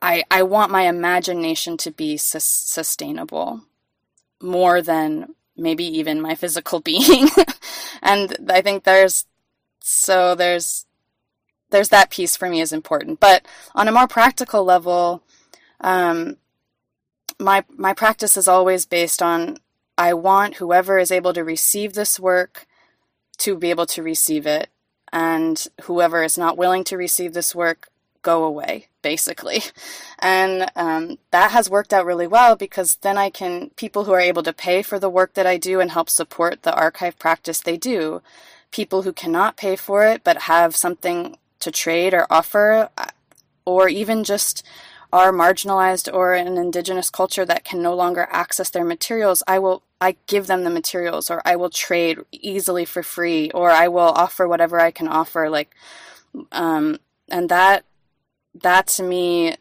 I, 0.00 0.24
I 0.30 0.42
want 0.42 0.72
my 0.72 0.88
imagination 0.88 1.76
to 1.78 1.92
be 1.92 2.16
su- 2.16 2.40
sustainable 2.40 3.60
more 4.40 4.82
than 4.82 5.34
maybe 5.56 5.84
even 5.84 6.20
my 6.22 6.34
physical 6.34 6.80
being. 6.90 7.28
And 8.00 8.34
i 8.48 8.62
think 8.62 8.84
there's 8.84 9.26
so 9.80 10.34
there's 10.34 10.86
there's 11.72 11.88
that 11.88 12.10
piece 12.10 12.36
for 12.36 12.48
me 12.48 12.60
is 12.60 12.72
important. 12.72 13.18
But 13.18 13.44
on 13.74 13.88
a 13.88 13.92
more 13.92 14.06
practical 14.06 14.64
level, 14.64 15.22
um, 15.80 16.36
my 17.38 17.64
my 17.68 17.92
practice 17.92 18.36
is 18.36 18.46
always 18.46 18.86
based 18.86 19.20
on 19.20 19.58
I 19.98 20.14
want 20.14 20.56
whoever 20.56 20.98
is 20.98 21.10
able 21.10 21.32
to 21.32 21.42
receive 21.42 21.94
this 21.94 22.20
work 22.20 22.66
to 23.38 23.56
be 23.56 23.70
able 23.70 23.86
to 23.86 24.02
receive 24.02 24.46
it, 24.46 24.68
and 25.12 25.66
whoever 25.82 26.22
is 26.22 26.38
not 26.38 26.56
willing 26.56 26.84
to 26.84 26.96
receive 26.96 27.34
this 27.34 27.54
work 27.54 27.88
go 28.22 28.44
away 28.44 28.86
basically 29.02 29.60
and 30.20 30.70
um, 30.76 31.18
that 31.32 31.50
has 31.50 31.68
worked 31.68 31.92
out 31.92 32.06
really 32.06 32.26
well 32.26 32.54
because 32.54 32.96
then 32.96 33.18
i 33.18 33.28
can 33.28 33.68
people 33.70 34.04
who 34.04 34.12
are 34.12 34.20
able 34.20 34.44
to 34.44 34.52
pay 34.52 34.80
for 34.80 34.98
the 34.98 35.10
work 35.10 35.34
that 35.34 35.46
i 35.46 35.58
do 35.58 35.80
and 35.80 35.90
help 35.90 36.08
support 36.08 36.62
the 36.62 36.74
archive 36.74 37.18
practice 37.18 37.60
they 37.60 37.76
do 37.76 38.22
people 38.70 39.02
who 39.02 39.12
cannot 39.12 39.56
pay 39.56 39.74
for 39.74 40.06
it 40.06 40.22
but 40.22 40.42
have 40.42 40.76
something 40.76 41.36
to 41.62 41.70
trade 41.70 42.14
or 42.14 42.26
offer, 42.30 42.88
or 43.64 43.88
even 43.88 44.24
just 44.24 44.64
are 45.12 45.32
marginalized 45.32 46.12
or 46.12 46.34
an 46.34 46.56
indigenous 46.56 47.10
culture 47.10 47.44
that 47.44 47.64
can 47.64 47.82
no 47.82 47.94
longer 47.94 48.28
access 48.30 48.70
their 48.70 48.84
materials, 48.84 49.42
I 49.46 49.58
will 49.58 49.82
I 50.00 50.16
give 50.26 50.46
them 50.46 50.64
the 50.64 50.70
materials 50.70 51.30
or 51.30 51.42
I 51.44 51.54
will 51.56 51.70
trade 51.70 52.18
easily 52.32 52.84
for 52.84 53.02
free 53.02 53.50
or 53.52 53.70
I 53.70 53.88
will 53.88 54.00
offer 54.00 54.48
whatever 54.48 54.80
I 54.80 54.90
can 54.90 55.06
offer 55.06 55.48
like 55.48 55.74
um, 56.50 56.98
and 57.28 57.48
that 57.50 57.84
that 58.62 58.86
to 58.86 59.02
me 59.02 59.56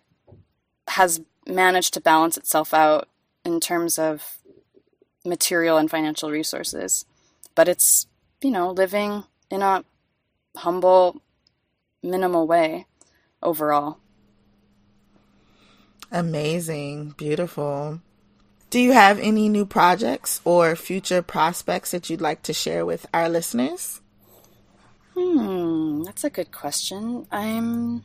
has 0.87 1.21
managed 1.47 1.93
to 1.93 2.01
balance 2.01 2.37
itself 2.37 2.73
out 2.73 3.07
in 3.45 3.59
terms 3.59 3.97
of 3.99 4.37
material 5.25 5.77
and 5.77 5.89
financial 5.89 6.31
resources. 6.31 7.05
But 7.55 7.67
it's, 7.67 8.07
you 8.41 8.51
know, 8.51 8.71
living 8.71 9.23
in 9.49 9.61
a 9.61 9.83
humble, 10.57 11.21
minimal 12.03 12.47
way 12.47 12.85
overall. 13.41 13.97
Amazing. 16.11 17.15
Beautiful. 17.17 18.01
Do 18.69 18.79
you 18.79 18.93
have 18.93 19.19
any 19.19 19.49
new 19.49 19.65
projects 19.65 20.41
or 20.45 20.75
future 20.75 21.21
prospects 21.21 21.91
that 21.91 22.09
you'd 22.09 22.21
like 22.21 22.41
to 22.43 22.53
share 22.53 22.85
with 22.85 23.05
our 23.13 23.27
listeners? 23.27 24.01
Hmm, 25.13 26.03
that's 26.03 26.23
a 26.23 26.29
good 26.29 26.51
question. 26.51 27.27
I'm 27.31 28.03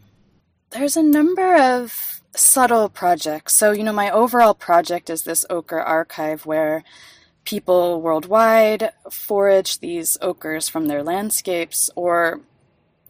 there's 0.71 0.97
a 0.97 1.03
number 1.03 1.57
of 1.57 2.21
subtle 2.35 2.89
projects. 2.89 3.55
So, 3.55 3.73
you 3.73 3.85
know, 3.85 3.93
my 3.93 4.11
overall 4.11 4.55
project 4.55 5.09
is 5.09 5.23
this 5.23 5.47
ochre 5.49 5.81
archive 5.81 6.45
where 6.47 6.85
people 7.45 8.03
worldwide 8.03 8.93
forage 9.11 9.79
these 9.79 10.19
ochres 10.21 10.69
from 10.69 10.87
their 10.87 11.03
landscapes, 11.03 11.89
or 11.95 12.41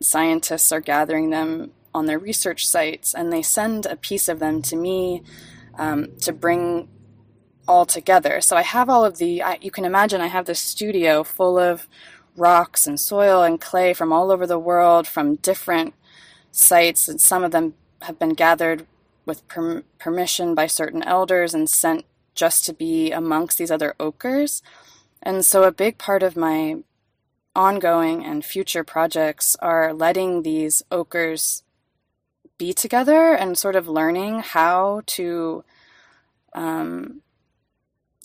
scientists 0.00 0.72
are 0.72 0.80
gathering 0.80 1.30
them 1.30 1.72
on 1.94 2.06
their 2.06 2.18
research 2.18 2.66
sites 2.66 3.14
and 3.14 3.32
they 3.32 3.42
send 3.42 3.86
a 3.86 3.96
piece 3.96 4.28
of 4.28 4.38
them 4.38 4.60
to 4.62 4.76
me 4.76 5.22
um, 5.78 6.08
to 6.20 6.32
bring 6.32 6.88
all 7.66 7.86
together. 7.86 8.40
So 8.40 8.56
I 8.56 8.62
have 8.62 8.88
all 8.88 9.04
of 9.04 9.18
the, 9.18 9.42
I, 9.42 9.58
you 9.60 9.70
can 9.70 9.84
imagine, 9.84 10.20
I 10.20 10.26
have 10.26 10.46
this 10.46 10.60
studio 10.60 11.24
full 11.24 11.58
of 11.58 11.88
rocks 12.36 12.86
and 12.86 13.00
soil 13.00 13.42
and 13.42 13.60
clay 13.60 13.94
from 13.94 14.12
all 14.12 14.30
over 14.30 14.46
the 14.46 14.58
world, 14.58 15.06
from 15.06 15.36
different 15.36 15.94
sites, 16.50 17.08
and 17.08 17.20
some 17.20 17.42
of 17.44 17.50
them 17.50 17.74
have 18.02 18.18
been 18.18 18.34
gathered 18.34 18.86
with 19.24 19.46
per- 19.48 19.82
permission 19.98 20.54
by 20.54 20.66
certain 20.66 21.02
elders 21.02 21.54
and 21.54 21.68
sent 21.68 22.04
just 22.34 22.64
to 22.66 22.72
be 22.72 23.10
amongst 23.10 23.58
these 23.58 23.70
other 23.70 23.94
ochres. 23.98 24.62
And 25.22 25.44
so, 25.44 25.64
a 25.64 25.72
big 25.72 25.98
part 25.98 26.22
of 26.22 26.36
my 26.36 26.76
ongoing 27.56 28.24
and 28.24 28.44
future 28.44 28.84
projects 28.84 29.56
are 29.60 29.92
letting 29.92 30.42
these 30.42 30.82
ochres 30.92 31.62
be 32.58 32.72
together 32.72 33.34
and 33.34 33.58
sort 33.58 33.74
of 33.74 33.88
learning 33.88 34.40
how 34.40 35.02
to 35.06 35.64
um, 36.52 37.22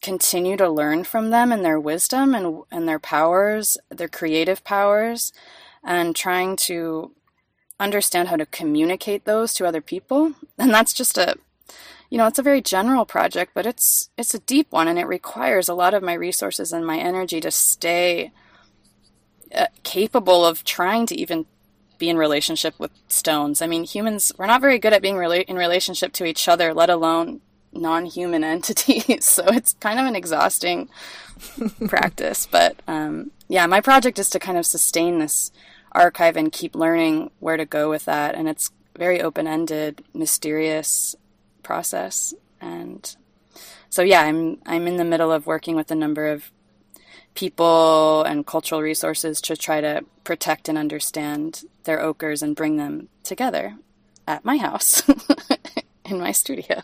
continue 0.01 0.57
to 0.57 0.69
learn 0.69 1.03
from 1.03 1.29
them 1.29 1.51
and 1.51 1.63
their 1.63 1.79
wisdom 1.79 2.35
and, 2.35 2.63
and 2.71 2.87
their 2.87 2.99
powers, 2.99 3.77
their 3.89 4.07
creative 4.07 4.63
powers, 4.63 5.31
and 5.83 6.15
trying 6.15 6.55
to 6.55 7.11
understand 7.79 8.27
how 8.27 8.35
to 8.35 8.45
communicate 8.45 9.25
those 9.25 9.53
to 9.53 9.65
other 9.65 9.81
people. 9.81 10.33
And 10.57 10.71
that's 10.71 10.93
just 10.93 11.17
a 11.17 11.35
you 12.09 12.17
know, 12.17 12.27
it's 12.27 12.39
a 12.39 12.43
very 12.43 12.61
general 12.61 13.05
project, 13.05 13.53
but 13.53 13.65
it's 13.65 14.09
it's 14.17 14.33
a 14.33 14.39
deep 14.39 14.67
one 14.69 14.89
and 14.89 14.99
it 14.99 15.07
requires 15.07 15.69
a 15.69 15.73
lot 15.73 15.93
of 15.93 16.03
my 16.03 16.13
resources 16.13 16.73
and 16.73 16.85
my 16.85 16.97
energy 16.97 17.39
to 17.39 17.51
stay 17.51 18.31
uh, 19.53 19.67
capable 19.83 20.45
of 20.45 20.63
trying 20.63 21.05
to 21.07 21.15
even 21.15 21.45
be 21.97 22.09
in 22.09 22.17
relationship 22.17 22.73
with 22.79 22.91
stones. 23.07 23.61
I 23.61 23.67
mean, 23.67 23.83
humans 23.83 24.31
we're 24.37 24.47
not 24.47 24.61
very 24.61 24.79
good 24.79 24.93
at 24.93 25.01
being 25.01 25.15
rela- 25.15 25.45
in 25.45 25.55
relationship 25.55 26.13
to 26.13 26.25
each 26.25 26.47
other, 26.47 26.73
let 26.73 26.89
alone 26.89 27.41
non-human 27.73 28.43
entities. 28.55 29.25
so 29.25 29.43
it's 29.47 29.73
kind 29.73 29.99
of 29.99 30.05
an 30.05 30.15
exhausting 30.15 30.89
practice, 31.87 32.47
but 32.49 32.79
um, 32.87 33.31
yeah, 33.47 33.65
my 33.65 33.81
project 33.81 34.19
is 34.19 34.29
to 34.31 34.39
kind 34.39 34.57
of 34.57 34.65
sustain 34.65 35.19
this 35.19 35.51
archive 35.91 36.37
and 36.37 36.51
keep 36.51 36.75
learning 36.75 37.29
where 37.39 37.57
to 37.57 37.65
go 37.65 37.89
with 37.89 38.05
that 38.05 38.33
and 38.33 38.47
it's 38.47 38.71
very 38.97 39.21
open-ended, 39.21 40.03
mysterious 40.13 41.15
process. 41.63 42.33
And 42.59 43.15
so 43.89 44.01
yeah, 44.01 44.21
I'm 44.21 44.57
I'm 44.65 44.87
in 44.87 44.97
the 44.97 45.03
middle 45.03 45.31
of 45.31 45.45
working 45.45 45.75
with 45.75 45.91
a 45.91 45.95
number 45.95 46.27
of 46.27 46.51
people 47.35 48.23
and 48.23 48.45
cultural 48.45 48.81
resources 48.81 49.41
to 49.41 49.55
try 49.55 49.81
to 49.81 50.03
protect 50.23 50.69
and 50.69 50.77
understand 50.77 51.63
their 51.83 52.01
ochres 52.01 52.43
and 52.43 52.55
bring 52.55 52.77
them 52.77 53.07
together 53.23 53.75
at 54.27 54.45
my 54.45 54.57
house 54.57 55.03
in 56.05 56.19
my 56.19 56.31
studio. 56.31 56.81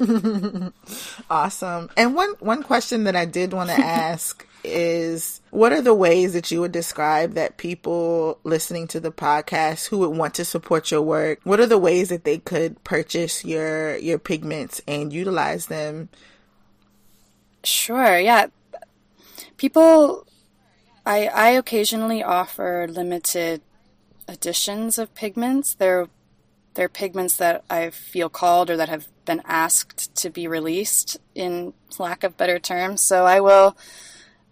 awesome. 1.30 1.90
And 1.96 2.14
one 2.14 2.34
one 2.40 2.62
question 2.62 3.04
that 3.04 3.16
I 3.16 3.24
did 3.24 3.52
want 3.52 3.70
to 3.70 3.76
ask 3.78 4.46
is 4.64 5.42
what 5.50 5.72
are 5.72 5.82
the 5.82 5.94
ways 5.94 6.32
that 6.32 6.50
you 6.50 6.60
would 6.60 6.72
describe 6.72 7.34
that 7.34 7.58
people 7.58 8.38
listening 8.44 8.88
to 8.88 8.98
the 8.98 9.12
podcast 9.12 9.88
who 9.88 9.98
would 9.98 10.16
want 10.16 10.34
to 10.34 10.44
support 10.44 10.90
your 10.90 11.02
work, 11.02 11.40
what 11.44 11.60
are 11.60 11.66
the 11.66 11.78
ways 11.78 12.08
that 12.08 12.24
they 12.24 12.38
could 12.38 12.82
purchase 12.82 13.44
your 13.44 13.96
your 13.98 14.18
pigments 14.18 14.80
and 14.88 15.12
utilize 15.12 15.66
them? 15.66 16.08
Sure, 17.64 18.18
yeah. 18.18 18.46
People 19.56 20.26
I 21.06 21.26
I 21.26 21.48
occasionally 21.50 22.22
offer 22.22 22.86
limited 22.88 23.62
editions 24.28 24.98
of 24.98 25.14
pigments. 25.14 25.74
They're 25.74 26.08
they're 26.74 26.88
pigments 26.88 27.36
that 27.36 27.64
I 27.70 27.90
feel 27.90 28.28
called 28.28 28.68
or 28.70 28.76
that 28.76 28.88
have 28.88 29.06
been 29.24 29.42
asked 29.44 30.14
to 30.16 30.30
be 30.30 30.46
released 30.48 31.16
in 31.34 31.72
lack 31.98 32.24
of 32.24 32.36
better 32.36 32.58
terms. 32.58 33.00
So 33.00 33.26
I 33.26 33.40
will 33.40 33.76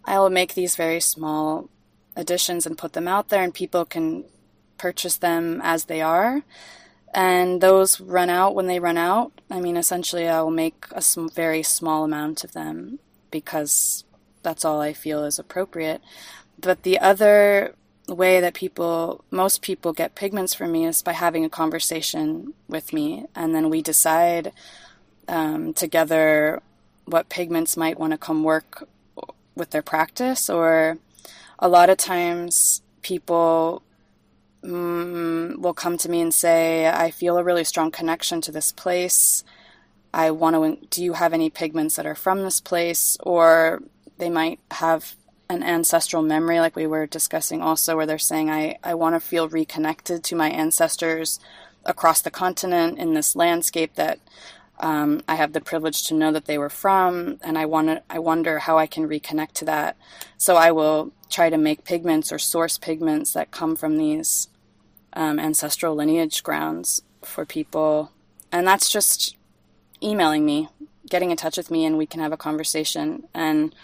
I 0.05 0.19
will 0.19 0.31
make 0.31 0.55
these 0.55 0.77
very 0.77 1.01
small 1.01 1.69
editions 2.17 2.67
and 2.67 2.79
put 2.79 2.93
them 2.93 3.09
out 3.09 3.29
there 3.29 3.43
and 3.43 3.55
people 3.55 3.85
can 3.85 4.25
purchase 4.79 5.17
them 5.17 5.61
as 5.63 5.85
they 5.85 6.01
are. 6.01 6.43
And 7.15 7.61
those 7.61 8.01
run 8.01 8.31
out 8.31 8.55
when 8.55 8.67
they 8.67 8.81
run 8.81 8.97
out. 8.97 9.33
I 9.51 9.61
mean, 9.61 9.77
essentially, 9.77 10.29
I 10.29 10.41
will 10.41 10.51
make 10.51 10.87
a 10.93 11.03
very 11.35 11.63
small 11.63 12.05
amount 12.05 12.43
of 12.43 12.53
them 12.53 12.99
because 13.31 14.05
that's 14.43 14.65
all 14.65 14.81
I 14.81 14.93
feel 14.93 15.25
is 15.25 15.39
appropriate. 15.39 16.01
But 16.59 16.85
the 16.85 16.99
other 16.99 17.75
way 18.09 18.41
that 18.41 18.55
people, 18.55 19.25
most 19.31 19.63
people 19.63 19.93
get 19.93 20.15
pigments 20.15 20.55
from 20.55 20.73
me 20.73 20.87
is 20.87 21.03
by 21.03 21.13
having 21.13 21.45
a 21.45 21.51
conversation 21.51 22.55
with 22.69 22.93
me, 22.93 23.27
and 23.35 23.55
then 23.55 23.71
we 23.71 23.83
decide 23.83 24.53
um, 25.29 25.73
together 25.73 26.63
what 27.05 27.29
pigments 27.29 27.77
might 27.77 27.99
want 27.99 28.13
to 28.13 28.19
come 28.19 28.43
work 28.43 28.89
with 29.55 29.71
their 29.71 29.83
practice. 29.83 30.49
Or 30.49 30.99
a 31.59 31.69
lot 31.69 31.91
of 31.91 31.99
times, 31.99 32.83
people 33.03 33.83
will 34.63 35.75
come 35.75 35.99
to 35.99 36.09
me 36.09 36.21
and 36.21 36.33
say, 36.33 36.87
"I 36.89 37.11
feel 37.11 37.37
a 37.37 37.45
really 37.45 37.65
strong 37.65 37.91
connection 37.91 38.41
to 38.43 38.53
this 38.53 38.73
place." 38.73 39.45
I 40.15 40.31
want 40.31 40.57
to. 40.57 40.87
Do 40.89 41.03
you 41.03 41.15
have 41.15 41.33
any 41.33 41.51
pigments 41.51 41.97
that 41.97 42.07
are 42.07 42.15
from 42.15 42.43
this 42.43 42.61
place? 42.61 43.17
Or 43.21 43.83
they 44.19 44.31
might 44.31 44.61
have 44.71 45.17
an 45.49 45.63
ancestral 45.63 46.23
memory, 46.23 46.61
like 46.61 46.77
we 46.77 46.87
were 46.87 47.07
discussing 47.07 47.61
also, 47.63 47.97
where 47.97 48.07
they're 48.07 48.19
saying, 48.19 48.51
I, 48.51 48.79
I 48.83 48.95
want 48.95 49.15
to 49.15 49.21
feel 49.21 49.49
reconnected 49.49 50.25
to 50.25 50.37
my 50.37 50.51
ancestors 50.51 51.39
across 51.85 52.23
the 52.23 52.31
continent 52.31 52.99
in 52.99 53.15
this 53.15 53.37
landscape 53.37 53.95
that 53.97 54.19
um, 54.81 55.23
I 55.29 55.35
have 55.35 55.53
the 55.53 55.61
privilege 55.61 56.07
to 56.07 56.15
know 56.15 56.33
that 56.33 56.47
they 56.47 56.59
were 56.59 56.71
from, 56.71 57.39
and 57.43 57.59
I 57.59 57.67
want 57.67 57.89
to, 57.89 58.03
I 58.09 58.19
wonder 58.19 58.61
how 58.61 58.79
I 58.79 58.87
can 58.87 59.09
reconnect 59.09 59.53
to 59.55 59.65
that. 59.67 59.97
So 60.39 60.57
I 60.57 60.73
will 60.73 61.13
try 61.29 61.51
to 61.51 61.59
make 61.59 61.85
pigments 61.85 62.33
or 62.33 62.39
source 62.39 62.79
pigments 62.79 63.33
that 63.33 63.51
come 63.51 63.77
from 63.77 63.97
these 63.97 64.49
um, 65.15 65.39
ancestral 65.39 65.95
lineage 65.95 66.43
grounds 66.43 67.03
for 67.23 67.45
people, 67.45 68.13
and 68.51 68.67
that's 68.67 68.91
just 68.91 69.37
emailing 70.03 70.45
me, 70.45 70.69
getting 71.09 71.31
in 71.31 71.37
touch 71.37 71.57
with 71.57 71.71
me, 71.71 71.85
and 71.85 71.99
we 71.99 72.07
can 72.07 72.21
have 72.21 72.33
a 72.33 72.37
conversation. 72.37 73.25
And 73.35 73.75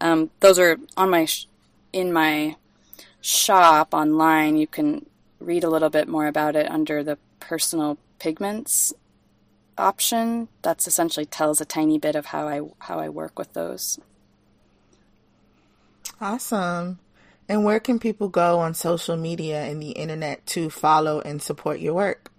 um, 0.00 0.30
those 0.40 0.58
are 0.58 0.78
on 0.96 1.10
my 1.10 1.24
sh- 1.24 1.46
in 1.92 2.12
my 2.12 2.56
shop 3.20 3.94
online. 3.94 4.56
You 4.56 4.66
can 4.66 5.06
read 5.38 5.64
a 5.64 5.70
little 5.70 5.90
bit 5.90 6.08
more 6.08 6.26
about 6.26 6.56
it 6.56 6.70
under 6.70 7.02
the 7.02 7.18
personal 7.38 7.98
pigments 8.18 8.92
option. 9.78 10.48
That's 10.62 10.86
essentially 10.86 11.26
tells 11.26 11.60
a 11.60 11.64
tiny 11.64 11.98
bit 11.98 12.14
of 12.14 12.26
how 12.26 12.48
I 12.48 12.60
how 12.80 13.00
I 13.00 13.08
work 13.08 13.38
with 13.38 13.52
those. 13.54 13.98
Awesome. 16.20 16.98
And 17.50 17.64
where 17.64 17.80
can 17.80 17.98
people 17.98 18.28
go 18.28 18.60
on 18.60 18.74
social 18.74 19.16
media 19.16 19.64
and 19.64 19.82
the 19.82 19.90
internet 19.90 20.46
to 20.54 20.70
follow 20.70 21.20
and 21.20 21.42
support 21.42 21.80
your 21.80 21.94
work? 21.94 22.30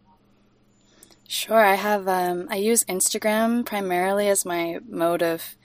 Sure, 1.28 1.60
I 1.60 1.76
have. 1.76 2.08
Um, 2.08 2.48
I 2.50 2.56
use 2.56 2.86
Instagram 2.86 3.66
primarily 3.66 4.30
as 4.30 4.46
my 4.46 4.80
mode 4.88 5.22
of 5.22 5.58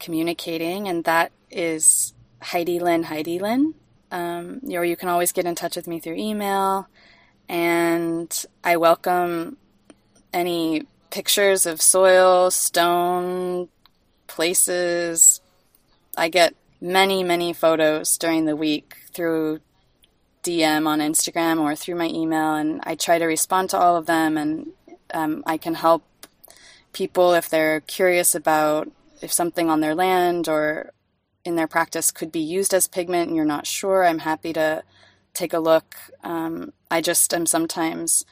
communicating, 0.00 0.88
and 0.88 1.04
that 1.04 1.30
is 1.50 2.14
Heidi 2.40 2.80
Lynn 2.80 3.02
Heidi 3.02 3.38
Lynn. 3.38 3.74
Um, 4.10 4.62
or 4.70 4.82
you 4.82 4.96
can 4.96 5.10
always 5.10 5.30
get 5.30 5.44
in 5.44 5.54
touch 5.54 5.76
with 5.76 5.86
me 5.86 6.00
through 6.00 6.16
email, 6.16 6.88
and 7.50 8.46
I 8.64 8.78
welcome 8.78 9.58
any 10.32 10.84
pictures 11.10 11.66
of 11.66 11.82
soil, 11.82 12.50
stone, 12.50 13.68
places. 14.26 15.42
I 16.16 16.30
get 16.30 16.54
many, 16.86 17.22
many 17.22 17.52
photos 17.52 18.16
during 18.16 18.44
the 18.44 18.56
week 18.56 18.96
through 19.12 19.60
DM 20.42 20.86
on 20.86 21.00
Instagram 21.00 21.60
or 21.60 21.74
through 21.74 21.96
my 21.96 22.06
email, 22.08 22.54
and 22.54 22.80
I 22.84 22.94
try 22.94 23.18
to 23.18 23.26
respond 23.26 23.70
to 23.70 23.78
all 23.78 23.96
of 23.96 24.06
them, 24.06 24.38
and 24.38 24.68
um, 25.12 25.42
I 25.46 25.56
can 25.56 25.74
help 25.74 26.04
people, 26.92 27.34
if 27.34 27.48
they're 27.50 27.80
curious 27.80 28.34
about 28.34 28.90
if 29.20 29.32
something 29.32 29.68
on 29.68 29.80
their 29.80 29.94
land 29.94 30.48
or 30.48 30.92
in 31.44 31.56
their 31.56 31.66
practice 31.66 32.10
could 32.10 32.32
be 32.32 32.40
used 32.40 32.72
as 32.72 32.88
pigment 32.88 33.28
and 33.28 33.36
you're 33.36 33.44
not 33.44 33.66
sure, 33.66 34.04
I'm 34.04 34.20
happy 34.20 34.52
to 34.52 34.82
take 35.34 35.52
a 35.52 35.58
look. 35.58 35.96
Um, 36.22 36.72
I 36.90 37.00
just 37.00 37.32
am 37.34 37.46
sometimes 37.46 38.24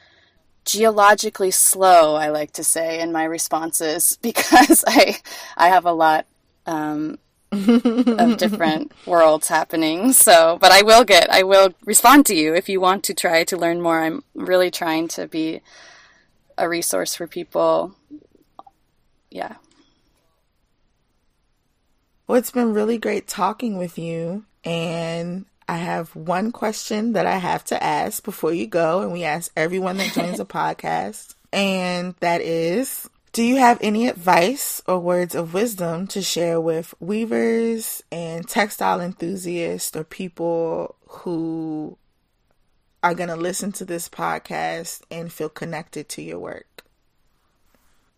geologically 0.65 1.51
slow, 1.51 2.15
I 2.15 2.29
like 2.29 2.51
to 2.53 2.63
say, 2.63 2.99
in 2.99 3.11
my 3.11 3.23
responses 3.23 4.17
because 4.21 4.83
I 4.87 5.19
I 5.57 5.67
have 5.69 5.85
a 5.85 5.93
lot 5.93 6.25
um, 6.65 7.19
of 7.51 8.37
different 8.37 8.91
worlds 9.05 9.47
happening. 9.47 10.13
So, 10.13 10.57
but 10.59 10.71
I 10.71 10.81
will 10.81 11.03
get, 11.03 11.29
I 11.29 11.43
will 11.43 11.73
respond 11.85 12.25
to 12.27 12.35
you 12.35 12.53
if 12.53 12.69
you 12.69 12.81
want 12.81 13.03
to 13.05 13.13
try 13.13 13.43
to 13.45 13.57
learn 13.57 13.81
more. 13.81 13.99
I'm 14.01 14.23
really 14.33 14.71
trying 14.71 15.07
to 15.09 15.27
be 15.27 15.61
a 16.57 16.67
resource 16.67 17.15
for 17.15 17.27
people. 17.27 17.95
Yeah. 19.29 19.55
Well, 22.27 22.37
it's 22.37 22.51
been 22.51 22.73
really 22.73 22.97
great 22.97 23.27
talking 23.27 23.77
with 23.77 23.97
you. 23.97 24.45
And 24.63 25.45
I 25.67 25.77
have 25.77 26.15
one 26.15 26.51
question 26.51 27.13
that 27.13 27.25
I 27.25 27.37
have 27.37 27.63
to 27.65 27.83
ask 27.83 28.23
before 28.23 28.53
you 28.53 28.67
go. 28.67 29.01
And 29.01 29.13
we 29.13 29.23
ask 29.23 29.51
everyone 29.55 29.97
that 29.97 30.13
joins 30.13 30.37
the 30.37 30.45
podcast. 30.45 31.35
And 31.53 32.15
that 32.19 32.41
is 32.41 33.09
do 33.35 33.43
you 33.43 33.57
have 33.57 33.77
any 33.81 34.07
advice 34.07 34.81
or 34.87 34.97
words 34.97 35.35
of 35.35 35.53
wisdom 35.53 36.07
to 36.07 36.21
share 36.21 36.61
with 36.61 36.93
weavers 37.01 38.01
and 38.09 38.47
textile 38.47 39.01
enthusiasts 39.01 39.93
or 39.93 40.05
people 40.05 40.95
who 41.05 41.97
are 43.03 43.13
going 43.13 43.27
to 43.27 43.35
listen 43.35 43.73
to 43.73 43.83
this 43.83 44.07
podcast 44.07 45.01
and 45.11 45.33
feel 45.33 45.49
connected 45.49 46.07
to 46.07 46.21
your 46.21 46.39
work? 46.39 46.85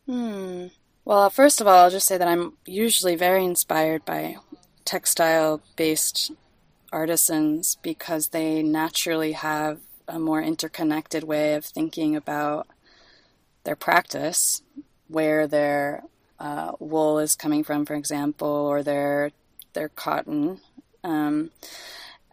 Hmm. 0.06 0.68
Well, 1.04 1.32
first 1.32 1.62
of 1.62 1.66
all, 1.66 1.86
I'll 1.86 1.90
just 1.90 2.06
say 2.06 2.20
that 2.20 2.28
I'm 2.28 2.54
usually 2.68 3.16
very 3.16 3.44
inspired 3.44 4.06
by 4.06 4.36
textile 4.86 5.64
based 5.76 6.32
artisans 6.94 7.80
because 7.82 8.28
they 8.28 8.62
naturally 8.62 9.32
have 9.32 9.80
a 10.08 10.20
more 10.20 10.44
interconnected 10.44 11.24
way 11.24 11.56
of 11.56 11.66
thinking 11.66 12.16
about 12.16 12.68
their 13.64 13.76
practice 13.76 14.62
where 15.08 15.48
their 15.48 16.04
uh, 16.40 16.74
wool 16.80 17.20
is 17.20 17.36
coming 17.36 17.64
from, 17.64 17.86
for 17.86 17.96
example, 17.96 18.48
or 18.48 18.84
their 18.84 19.32
their 19.74 19.90
cotton. 19.90 20.60
Um, 21.04 21.52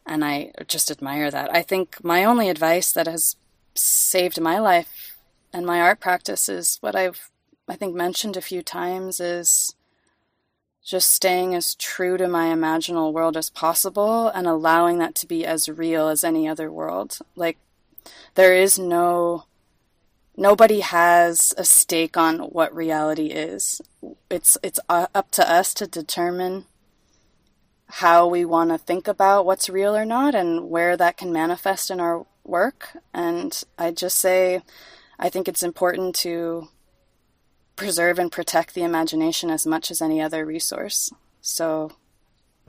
and 0.07 0.25
I 0.25 0.53
just 0.67 0.91
admire 0.91 1.31
that. 1.31 1.55
I 1.55 1.63
think 1.63 2.03
my 2.03 2.25
only 2.25 2.49
advice 2.49 2.93
that 2.93 3.07
has 3.07 3.37
saved 3.75 4.41
my 4.41 4.59
life 4.59 5.17
and 5.53 5.65
my 5.67 5.81
art 5.81 6.01
practice 6.01 6.49
is 6.49 6.79
what 6.81 6.95
I've 6.95 7.31
I 7.67 7.77
think 7.77 7.95
mentioned 7.95 8.37
a 8.37 8.43
few 8.43 8.63
times 8.63 9.21
is 9.21 9.75
just 10.85 11.11
staying 11.11 11.55
as 11.55 11.75
true 11.77 12.19
to 12.19 12.29
my 12.29 12.49
imaginal 12.49 13.13
world 13.13 13.39
as 13.39 13.49
possible 13.49 14.29
and 14.29 14.47
allowing 14.47 14.99
that 14.99 15.15
to 15.15 15.27
be 15.27 15.47
as 15.47 15.69
real 15.69 16.09
as 16.09 16.23
any 16.23 16.47
other 16.47 16.71
world. 16.71 17.19
Like 17.35 17.57
there 18.35 18.53
is 18.53 18.79
no 18.79 19.45
nobody 20.37 20.81
has 20.81 21.55
a 21.57 21.65
stake 21.65 22.17
on 22.17 22.39
what 22.39 22.75
reality 22.75 23.27
is. 23.27 23.81
It's 24.31 24.59
it's 24.63 24.81
uh, 24.89 25.07
up 25.15 25.31
to 25.33 25.51
us 25.51 25.75
to 25.75 25.87
determine 25.87 26.67
how 27.87 28.27
we 28.27 28.45
want 28.45 28.71
to 28.71 28.79
think 28.79 29.07
about 29.07 29.47
what's 29.47 29.69
real 29.69 29.95
or 29.95 30.05
not 30.05 30.35
and 30.35 30.69
where 30.69 30.97
that 30.97 31.17
can 31.17 31.33
manifest 31.33 31.91
in 31.91 32.01
our 32.01 32.27
work. 32.43 32.97
And 33.13 33.63
I 33.79 33.93
just 33.93 34.19
say 34.19 34.63
I 35.19 35.29
think 35.29 35.49
it's 35.49 35.63
important 35.63 36.15
to 36.17 36.69
preserve 37.77 38.19
and 38.19 38.31
protect 38.31 38.75
the 38.75 38.83
imagination 38.83 39.51
as 39.51 39.67
much 39.67 39.91
as 39.91 40.03
any 40.03 40.21
other 40.21 40.45
resource. 40.45 41.13
So 41.41 41.93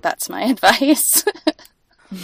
that's 0.01 0.29
my 0.29 0.43
advice. 0.45 1.25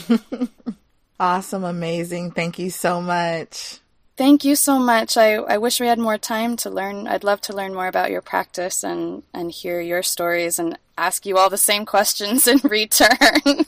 awesome, 1.20 1.64
amazing. 1.64 2.32
Thank 2.32 2.60
you 2.60 2.70
so 2.70 3.02
much. 3.02 3.81
Thank 4.22 4.46
you 4.46 4.56
so 4.56 4.78
much. 4.78 5.18
I, 5.18 5.38
I 5.38 5.58
wish 5.58 5.80
we 5.80 5.88
had 5.88 5.98
more 5.98 6.20
time 6.20 6.56
to 6.58 6.70
learn. 6.70 7.08
I'd 7.08 7.24
love 7.24 7.42
to 7.42 7.56
learn 7.56 7.74
more 7.74 7.88
about 7.88 8.12
your 8.12 8.22
practice 8.22 8.84
and, 8.84 9.24
and 9.34 9.52
hear 9.52 9.82
your 9.82 10.04
stories 10.04 10.60
and 10.60 10.78
ask 10.96 11.26
you 11.26 11.40
all 11.40 11.50
the 11.50 11.58
same 11.58 11.88
questions 11.88 12.46
in 12.48 12.60
return 12.60 13.10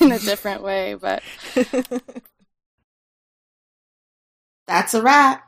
in 0.00 0.12
a 0.12 0.18
different 0.18 0.62
way. 0.62 0.94
But 0.94 1.22
that's 4.66 4.94
a 4.94 5.02
wrap. 5.02 5.46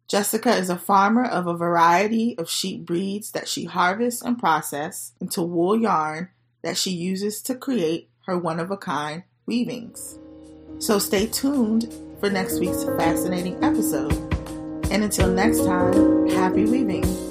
Jessica 0.08 0.56
is 0.56 0.70
a 0.70 0.78
farmer 0.78 1.26
of 1.26 1.48
a 1.48 1.58
variety 1.58 2.38
of 2.38 2.50
sheep 2.50 2.86
breeds 2.86 3.32
that 3.32 3.48
she 3.48 3.66
harvests 3.66 4.22
and 4.22 4.40
processes 4.40 5.12
into 5.20 5.42
wool 5.42 5.80
yarn 5.80 6.30
that 6.64 6.78
she 6.78 6.92
uses 6.92 7.42
to 7.44 7.56
create 7.56 8.10
her 8.26 8.38
one 8.38 8.60
of 8.60 8.72
a 8.72 8.78
kind 8.78 9.24
weavings. 9.46 10.18
So 10.80 10.98
stay 10.98 11.28
tuned 11.28 11.94
for 12.20 12.30
next 12.30 12.60
week's 12.60 12.84
fascinating 12.84 13.64
episode. 13.64 14.14
And 14.92 15.04
until 15.04 15.32
next 15.32 15.66
time, 15.66 16.28
happy 16.30 16.66
weaving. 16.66 17.27